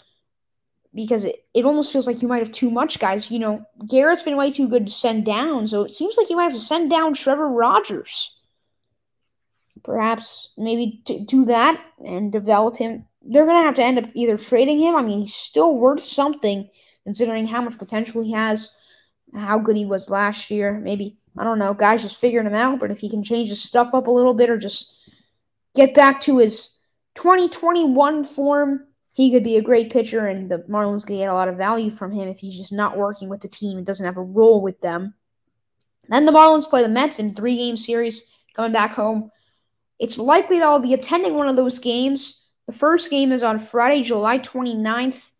because 0.95 1.25
it, 1.25 1.45
it 1.53 1.64
almost 1.64 1.92
feels 1.92 2.07
like 2.07 2.23
you 2.23 2.29
might 2.29 2.42
have 2.42 2.53
too 2.53 2.71
much 2.71 2.99
guys. 2.99 3.31
You 3.31 3.40
know, 3.40 3.66
Garrett's 3.87 4.23
been 4.23 4.37
way 4.37 4.51
too 4.51 4.69
good 4.69 4.87
to 4.87 4.92
send 4.92 5.27
down, 5.27 5.69
so 5.69 5.83
it 5.83 5.92
seems 5.92 6.16
like 6.16 6.31
you 6.31 6.37
might 6.37 6.45
have 6.45 6.55
to 6.55 6.61
send 6.61 6.88
down 6.88 7.14
Trevor 7.14 7.49
Rogers. 7.49 8.33
Perhaps 9.83 10.51
maybe 10.57 11.03
do 11.27 11.45
that 11.45 11.81
and 12.05 12.33
develop 12.33 12.77
him. 12.77 13.07
They're 13.23 13.45
going 13.45 13.61
to 13.61 13.66
have 13.66 13.75
to 13.75 13.85
end 13.85 13.99
up 13.99 14.07
either 14.14 14.38
trading 14.38 14.79
him. 14.79 14.97
I 14.97 15.03
mean, 15.03 15.21
he's 15.21 15.35
still 15.35 15.77
worth 15.77 16.01
something 16.01 16.69
considering 17.05 17.47
how 17.47 17.61
much 17.61 17.79
potential 17.79 18.23
he 18.23 18.33
has 18.33 18.77
how 19.35 19.59
good 19.59 19.77
he 19.77 19.85
was 19.85 20.11
last 20.11 20.51
year. 20.51 20.79
Maybe, 20.79 21.16
I 21.38 21.44
don't 21.44 21.59
know, 21.59 21.75
guys 21.75 22.03
just 22.03 22.20
figuring 22.20 22.46
him 22.46 22.55
out, 22.55 22.81
but 22.81 22.90
if 22.90 22.99
he 22.99 23.11
can 23.11 23.22
change 23.22 23.49
his 23.49 23.62
stuff 23.62 23.94
up 23.94 24.07
a 24.07 24.11
little 24.11 24.35
bit 24.35 24.51
or 24.51 24.57
just 24.57 24.94
get 25.75 25.94
back 25.94 26.20
to 26.22 26.38
his 26.38 26.79
2021 27.14 28.25
form, 28.25 28.87
he 29.12 29.31
could 29.31 29.44
be 29.44 29.57
a 29.57 29.62
great 29.62 29.90
pitcher, 29.90 30.27
and 30.27 30.51
the 30.51 30.59
Marlins 30.68 31.07
could 31.07 31.16
get 31.16 31.31
a 31.31 31.35
lot 31.35 31.49
of 31.49 31.57
value 31.57 31.90
from 31.90 32.12
him 32.12 32.29
if 32.29 32.38
he's 32.38 32.57
just 32.57 32.72
not 32.72 32.99
working 32.99 33.29
with 33.29 33.40
the 33.40 33.49
team 33.49 33.79
and 33.79 33.87
doesn't 33.87 34.05
have 34.05 34.18
a 34.18 34.22
role 34.22 34.61
with 34.61 34.81
them. 34.81 35.14
Then 36.09 36.27
the 36.27 36.33
Marlins 36.33 36.68
play 36.68 36.83
the 36.83 36.88
Mets 36.88 37.18
in 37.18 37.35
three 37.35 37.57
game 37.57 37.77
series 37.77 38.31
coming 38.55 38.72
back 38.72 38.92
home. 38.92 39.31
It's 39.99 40.18
likely 40.18 40.59
that 40.59 40.66
I'll 40.66 40.81
be 40.81 40.94
attending 40.94 41.35
one 41.35 41.49
of 41.49 41.57
those 41.57 41.79
games. 41.79 42.49
The 42.66 42.72
first 42.72 43.11
game 43.11 43.33
is 43.33 43.42
on 43.42 43.59
Friday, 43.59 44.03
July 44.03 44.38
29th. 44.38 45.31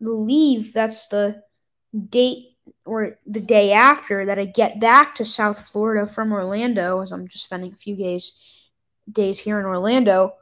I 0.00 0.04
believe 0.04 0.72
that's 0.72 1.08
the 1.08 1.42
date 2.08 2.51
or 2.84 3.18
the 3.26 3.40
day 3.40 3.72
after 3.72 4.26
that 4.26 4.38
I 4.38 4.44
get 4.44 4.80
back 4.80 5.14
to 5.16 5.24
South 5.24 5.68
Florida 5.68 6.06
from 6.06 6.32
Orlando, 6.32 7.00
as 7.00 7.12
I'm 7.12 7.28
just 7.28 7.44
spending 7.44 7.72
a 7.72 7.76
few 7.76 7.96
days 7.96 8.38
days 9.10 9.38
here 9.38 9.58
in 9.58 9.66
Orlando. 9.66 10.34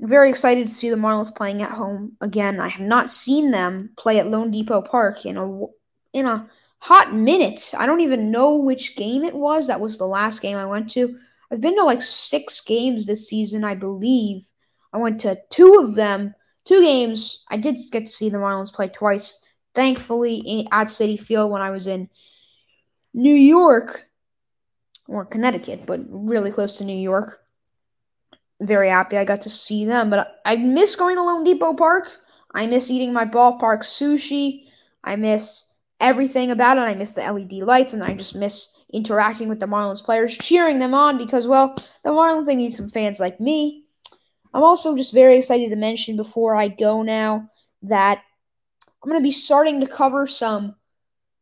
Very 0.00 0.28
excited 0.28 0.66
to 0.66 0.72
see 0.72 0.90
the 0.90 0.96
Marlins 0.96 1.34
playing 1.34 1.62
at 1.62 1.72
home 1.72 2.16
again. 2.20 2.60
I 2.60 2.68
have 2.68 2.86
not 2.86 3.10
seen 3.10 3.50
them 3.50 3.90
play 3.96 4.20
at 4.20 4.26
loanDepot 4.26 4.88
Park 4.88 5.26
in 5.26 5.36
a 5.36 5.66
in 6.12 6.26
a 6.26 6.48
hot 6.78 7.12
minute. 7.12 7.72
I 7.76 7.86
don't 7.86 8.00
even 8.00 8.30
know 8.30 8.54
which 8.54 8.96
game 8.96 9.24
it 9.24 9.34
was. 9.34 9.66
That 9.66 9.80
was 9.80 9.98
the 9.98 10.06
last 10.06 10.40
game 10.40 10.56
I 10.56 10.66
went 10.66 10.88
to. 10.90 11.16
I've 11.50 11.60
been 11.60 11.76
to 11.76 11.84
like 11.84 12.02
six 12.02 12.60
games 12.60 13.06
this 13.06 13.28
season, 13.28 13.64
I 13.64 13.74
believe. 13.74 14.44
I 14.92 14.98
went 14.98 15.18
to 15.20 15.38
two 15.50 15.80
of 15.82 15.96
them, 15.96 16.34
two 16.64 16.80
games. 16.80 17.44
I 17.50 17.56
did 17.56 17.76
get 17.90 18.06
to 18.06 18.10
see 18.10 18.30
the 18.30 18.38
Marlins 18.38 18.72
play 18.72 18.88
twice 18.88 19.47
thankfully 19.78 20.66
at 20.72 20.88
Citi 20.88 21.16
Field 21.18 21.52
when 21.52 21.62
I 21.62 21.70
was 21.70 21.86
in 21.86 22.08
New 23.14 23.34
York 23.34 24.08
or 25.06 25.24
Connecticut, 25.24 25.86
but 25.86 26.00
really 26.08 26.50
close 26.50 26.78
to 26.78 26.84
New 26.84 26.98
York. 26.98 27.38
Very 28.60 28.88
happy 28.88 29.16
I 29.16 29.24
got 29.24 29.42
to 29.42 29.50
see 29.50 29.84
them, 29.84 30.10
but 30.10 30.40
I 30.44 30.56
miss 30.56 30.96
going 30.96 31.14
to 31.14 31.22
loanDepot 31.22 31.78
Park. 31.78 32.08
I 32.52 32.66
miss 32.66 32.90
eating 32.90 33.12
my 33.12 33.24
ballpark 33.24 33.82
sushi. 33.82 34.64
I 35.04 35.14
miss 35.14 35.72
everything 36.00 36.50
about 36.50 36.78
it. 36.78 36.80
I 36.80 36.94
miss 36.94 37.12
the 37.12 37.20
LED 37.20 37.62
lights, 37.62 37.92
and 37.92 38.02
I 38.02 38.14
just 38.14 38.34
miss 38.34 38.76
interacting 38.92 39.48
with 39.48 39.60
the 39.60 39.66
Marlins 39.66 40.02
players, 40.02 40.36
cheering 40.36 40.80
them 40.80 40.92
on 40.92 41.18
because, 41.18 41.46
well, 41.46 41.76
the 42.02 42.10
Marlins 42.10 42.46
they 42.46 42.56
need 42.56 42.74
some 42.74 42.88
fans 42.88 43.20
like 43.20 43.38
me. 43.38 43.84
I'm 44.52 44.64
also 44.64 44.96
just 44.96 45.14
very 45.14 45.36
excited 45.36 45.70
to 45.70 45.76
mention 45.76 46.16
before 46.16 46.56
I 46.56 46.66
go 46.66 47.02
now 47.02 47.48
that 47.82 48.22
I'm 49.02 49.10
going 49.10 49.20
to 49.20 49.26
be 49.26 49.32
starting 49.32 49.80
to 49.80 49.86
cover 49.86 50.26
some 50.26 50.74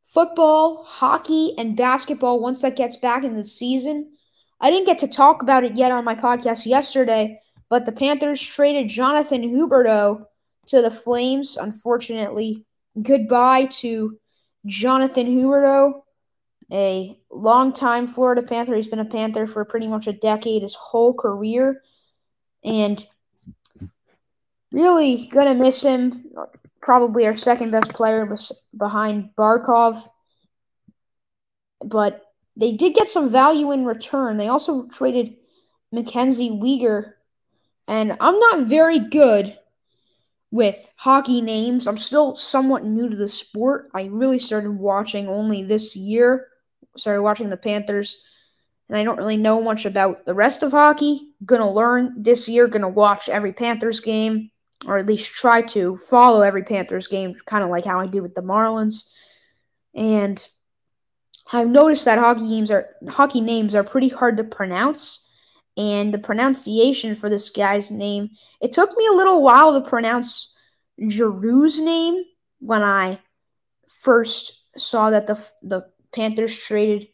football, 0.03 0.85
hockey, 0.85 1.53
and 1.59 1.77
basketball 1.77 2.40
once 2.40 2.62
that 2.62 2.77
gets 2.77 2.97
back 2.97 3.25
in 3.25 3.35
the 3.35 3.45
season. 3.45 4.12
I 4.61 4.71
didn't 4.71 4.87
get 4.87 4.99
to 4.99 5.09
talk 5.09 5.42
about 5.42 5.64
it 5.64 5.77
yet 5.77 5.92
on 5.92 6.05
my 6.05 6.14
podcast 6.14 6.66
yesterday, 6.66 7.40
but 7.69 7.85
the 7.85 7.92
Panthers 7.92 8.40
traded 8.40 8.88
Jonathan 8.88 9.42
Huberdeau 9.42 10.27
to 10.66 10.83
the 10.83 10.90
Flames. 10.90 11.57
Unfortunately, 11.57 12.64
goodbye 13.01 13.66
to 13.66 14.19
Jonathan 14.66 15.27
Huberdeau, 15.27 16.03
a 16.73 17.19
longtime 17.31 18.07
Florida 18.07 18.42
Panther. 18.42 18.75
He's 18.75 18.88
been 18.88 18.99
a 18.99 19.05
Panther 19.05 19.47
for 19.47 19.64
pretty 19.64 19.87
much 19.87 20.07
a 20.07 20.12
decade, 20.12 20.62
his 20.62 20.75
whole 20.75 21.14
career. 21.14 21.83
And 22.64 23.05
really 24.73 25.29
gonna 25.29 25.55
miss 25.55 25.83
him 25.83 26.25
probably 26.87 27.27
our 27.27 27.35
second 27.35 27.72
best 27.72 27.92
player 27.92 28.33
behind 28.77 29.31
Barkov. 29.37 30.09
But 31.85 32.22
they 32.57 32.72
did 32.72 32.94
get 32.94 33.09
some 33.09 33.29
value 33.29 33.72
in 33.72 33.85
return. 33.85 34.37
They 34.37 34.46
also 34.46 34.87
traded 34.87 35.37
Mackenzie 35.90 36.53
Weegar. 36.53 37.14
And 37.88 38.16
I'm 38.20 38.38
not 38.38 38.68
very 38.68 39.01
good 39.01 39.59
with 40.53 40.88
hockey 40.94 41.40
names. 41.40 41.88
I'm 41.88 41.99
still 41.99 42.37
somewhat 42.37 42.85
new 42.85 43.11
to 43.11 43.16
the 43.16 43.27
sport. 43.27 43.90
I 43.92 44.05
really 44.05 44.38
started 44.38 44.70
watching 44.70 45.27
only 45.27 45.64
this 45.64 45.96
year. 45.96 46.46
Started 46.96 47.22
watching 47.22 47.51
the 47.51 47.57
Panthers. 47.57 48.16
And 48.88 48.96
I 48.96 49.03
don't 49.03 49.18
really 49.18 49.37
know 49.37 49.61
much 49.61 49.87
about 49.87 50.25
the 50.25 50.35
rest 50.35 50.62
of 50.62 50.70
hockey. 50.70 51.33
Gonna 51.44 51.68
learn 51.68 52.22
this 52.22 52.49
year, 52.49 52.68
gonna 52.68 52.88
watch 52.88 53.29
every 53.29 53.53
Panthers 53.53 53.99
game 53.99 54.53
or 54.85 54.99
at 54.99 55.07
least 55.07 55.33
try 55.33 55.62
to 55.62 55.97
follow 55.97 56.43
every 56.43 56.62
Panthers 56.62 57.07
game, 57.07 57.35
kind 57.47 57.65
of 57.65 57.71
like 57.71 57.85
how 57.85 58.01
I 58.01 58.07
do 58.07 58.23
with 58.23 58.35
the 58.35 58.43
Marlins. 58.43 59.12
And 59.95 60.47
I've 61.53 61.69
noticed 61.69 62.05
that 62.05 62.19
hockey 62.19 62.49
games 62.49 62.71
are 62.71 62.89
hockey 63.09 63.41
names 63.41 63.75
are 63.75 63.85
pretty 63.85 64.09
hard 64.09 64.37
to 64.37 64.45
pronounce. 64.45 65.23
And 65.79 66.12
the 66.12 66.19
pronunciation 66.19 67.15
for 67.15 67.29
this 67.29 67.51
guy's 67.51 67.91
name, 67.91 68.31
it 68.62 68.73
took 68.73 68.97
me 68.97 69.07
a 69.07 69.12
little 69.12 69.43
while 69.43 69.75
to 69.75 69.89
pronounce 69.89 70.59
Giroux's 71.01 71.81
name 71.81 72.25
when 72.61 72.83
I 72.83 73.21
first 73.87 74.62
saw 74.77 75.11
that 75.11 75.27
the 75.27 75.35
the 75.62 75.87
Panthers 76.15 76.59
traded 76.59 77.09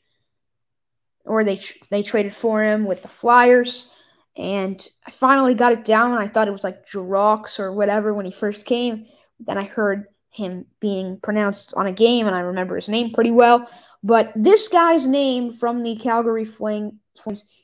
or 1.25 1.45
they 1.45 1.59
they 1.91 2.03
traded 2.03 2.35
for 2.35 2.63
him 2.63 2.85
with 2.85 3.03
the 3.03 3.09
Flyers 3.09 3.91
and 4.37 4.89
I 5.07 5.11
finally 5.11 5.55
got 5.55 5.73
it 5.73 5.85
down. 5.85 6.19
I 6.19 6.27
thought 6.27 6.49
it 6.49 6.53
was 6.53 6.65
like 6.65 6.87
Jirox 6.87 7.61
or 7.61 7.73
whatever 7.73 8.15
when 8.15 8.25
he 8.25 8.33
first 8.33 8.67
came. 8.67 9.05
Then 9.41 9.59
I 9.59 9.65
heard 9.65 10.07
him 10.31 10.65
being 10.81 11.19
pronounced 11.21 11.75
on 11.77 11.87
a 11.87 11.93
game, 11.93 12.27
and 12.27 12.35
I 12.35 12.41
remember 12.41 12.77
his 12.77 12.89
name 12.89 13.13
pretty 13.13 13.31
well. 13.31 13.69
But 14.03 14.33
this 14.35 14.69
guy's 14.69 15.07
name 15.07 15.51
from 15.53 15.83
the 15.83 15.97
Calgary 15.97 16.47
Flames, 16.47 16.95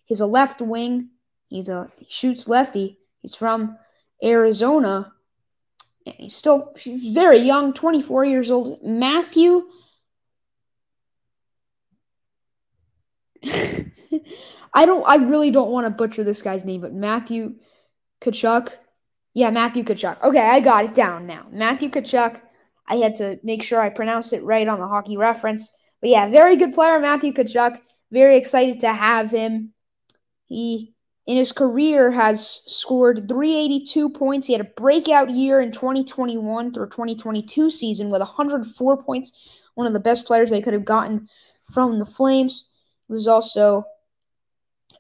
he's 0.05 0.21
a 0.21 0.27
left 0.27 0.61
wing. 0.61 1.11
He's 1.49 1.69
a 1.71 1.89
he 1.99 2.07
shoots 2.11 2.47
lefty. 2.47 2.99
He's 3.23 3.35
from 3.35 3.79
Arizona, 4.23 5.13
and 6.05 6.15
he's 6.19 6.37
still 6.37 6.75
very 7.15 7.39
young, 7.39 7.73
24 7.73 8.27
years 8.27 8.51
old. 8.51 8.83
Matthew. 8.83 9.69
I 14.75 14.87
don't. 14.87 15.05
I 15.07 15.17
really 15.17 15.51
don't 15.51 15.71
want 15.71 15.87
to 15.87 15.91
butcher 15.91 16.25
this 16.25 16.43
guy's 16.43 16.65
name, 16.65 16.81
but 16.81 16.93
Matthew 16.93 17.57
Tkachuk. 18.21 18.75
Yeah, 19.35 19.51
Matthew 19.51 19.85
Tkachuk. 19.85 20.23
Okay, 20.23 20.41
I 20.41 20.61
got 20.61 20.85
it 20.85 20.95
down 20.95 21.27
now. 21.27 21.47
Matthew 21.51 21.91
Tkachuk. 21.91 22.41
I 22.89 22.97
had 22.97 23.17
to 23.17 23.39
make 23.43 23.63
sure 23.63 23.81
I 23.81 23.91
pronounced 23.91 24.33
it 24.33 24.43
right 24.43 24.67
on 24.67 24.81
the 24.81 24.89
hockey 24.89 25.17
reference. 25.17 25.71
But 26.01 26.11
yeah, 26.11 26.29
very 26.29 26.57
good 26.57 26.73
player, 26.73 26.99
Matthew 26.99 27.33
Tkachuk. 27.33 27.81
Very 28.11 28.37
excited 28.37 28.81
to 28.81 28.93
have 28.93 29.31
him. 29.31 29.75
He, 30.47 30.95
in 31.27 31.37
his 31.37 31.53
career, 31.53 32.11
has 32.11 32.63
scored 32.67 33.29
382 33.29 34.09
points. 34.11 34.47
He 34.47 34.55
had 34.55 34.63
a 34.63 34.71
breakout 34.81 35.29
year 35.29 35.61
in 35.61 35.73
2021 35.73 36.73
through 36.73 36.89
2022 36.89 37.71
season 37.71 38.09
with 38.09 38.21
104 38.21 39.03
points. 39.03 39.61
One 39.75 39.87
of 39.87 39.93
the 39.93 40.01
best 40.01 40.27
players 40.27 40.49
they 40.49 40.63
could 40.63 40.73
have 40.73 40.87
gotten 40.87 41.29
from 41.73 41.99
the 41.99 42.07
Flames. 42.07 42.69
He 43.07 43.13
was 43.13 43.29
also 43.29 43.85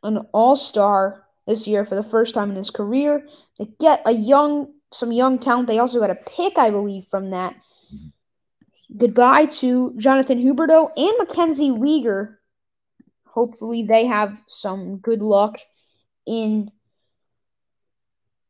an 0.02 0.18
all 0.32 0.56
star 0.56 1.24
this 1.46 1.66
year 1.66 1.84
for 1.84 1.94
the 1.94 2.02
first 2.02 2.34
time 2.34 2.50
in 2.50 2.56
his 2.56 2.70
career. 2.70 3.26
They 3.58 3.68
get 3.80 4.02
a 4.06 4.12
young, 4.12 4.72
some 4.92 5.12
young 5.12 5.38
talent. 5.38 5.68
They 5.68 5.78
also 5.78 6.00
got 6.00 6.10
a 6.10 6.14
pick, 6.14 6.58
I 6.58 6.70
believe, 6.70 7.06
from 7.10 7.30
that. 7.30 7.56
Goodbye 8.96 9.46
to 9.46 9.92
Jonathan 9.96 10.38
Huberdeau 10.38 10.90
and 10.96 11.12
Mackenzie 11.18 11.70
Weegar. 11.70 12.36
Hopefully, 13.24 13.82
they 13.82 14.06
have 14.06 14.42
some 14.46 14.98
good 14.98 15.20
luck 15.20 15.58
in 16.26 16.70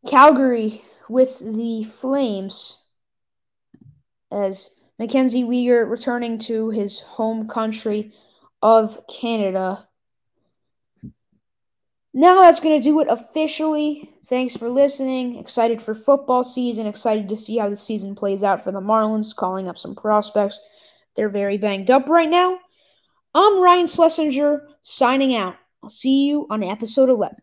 Calgary 0.07 0.83
with 1.09 1.39
the 1.41 1.85
Flames 1.85 2.79
as 4.31 4.71
Mackenzie 4.99 5.45
Weegar 5.45 5.89
returning 5.89 6.39
to 6.39 6.71
his 6.71 7.01
home 7.01 7.49
country 7.49 8.13
of 8.63 8.99
Canada. 9.09 9.88
Now 12.15 12.35
that's 12.41 12.61
going 12.61 12.79
to 12.79 12.83
do 12.83 13.01
it 13.01 13.09
officially. 13.09 14.11
Thanks 14.27 14.57
for 14.57 14.69
listening. 14.69 15.39
Excited 15.39 15.81
for 15.81 15.95
football 15.95 16.43
season. 16.43 16.87
Excited 16.87 17.29
to 17.29 17.37
see 17.37 17.59
how 17.59 17.69
the 17.69 17.77
season 17.77 18.15
plays 18.15 18.43
out 18.43 18.65
for 18.65 18.73
the 18.73 18.81
Marlins, 18.81 19.35
calling 19.35 19.69
up 19.69 19.79
some 19.79 19.95
prospects. 19.95 20.61
They're 21.17 21.29
very 21.29 21.59
banged 21.59 21.91
up 21.91 22.09
right 22.09 22.29
now. 22.29 22.59
I'm 23.35 23.61
Ryan 23.61 23.87
Schlesinger 23.87 24.69
signing 24.83 25.35
out. 25.35 25.57
I'll 25.83 25.91
see 25.91 26.27
you 26.27 26.47
on 26.51 26.63
episode 26.63 27.09
11. 27.09 27.39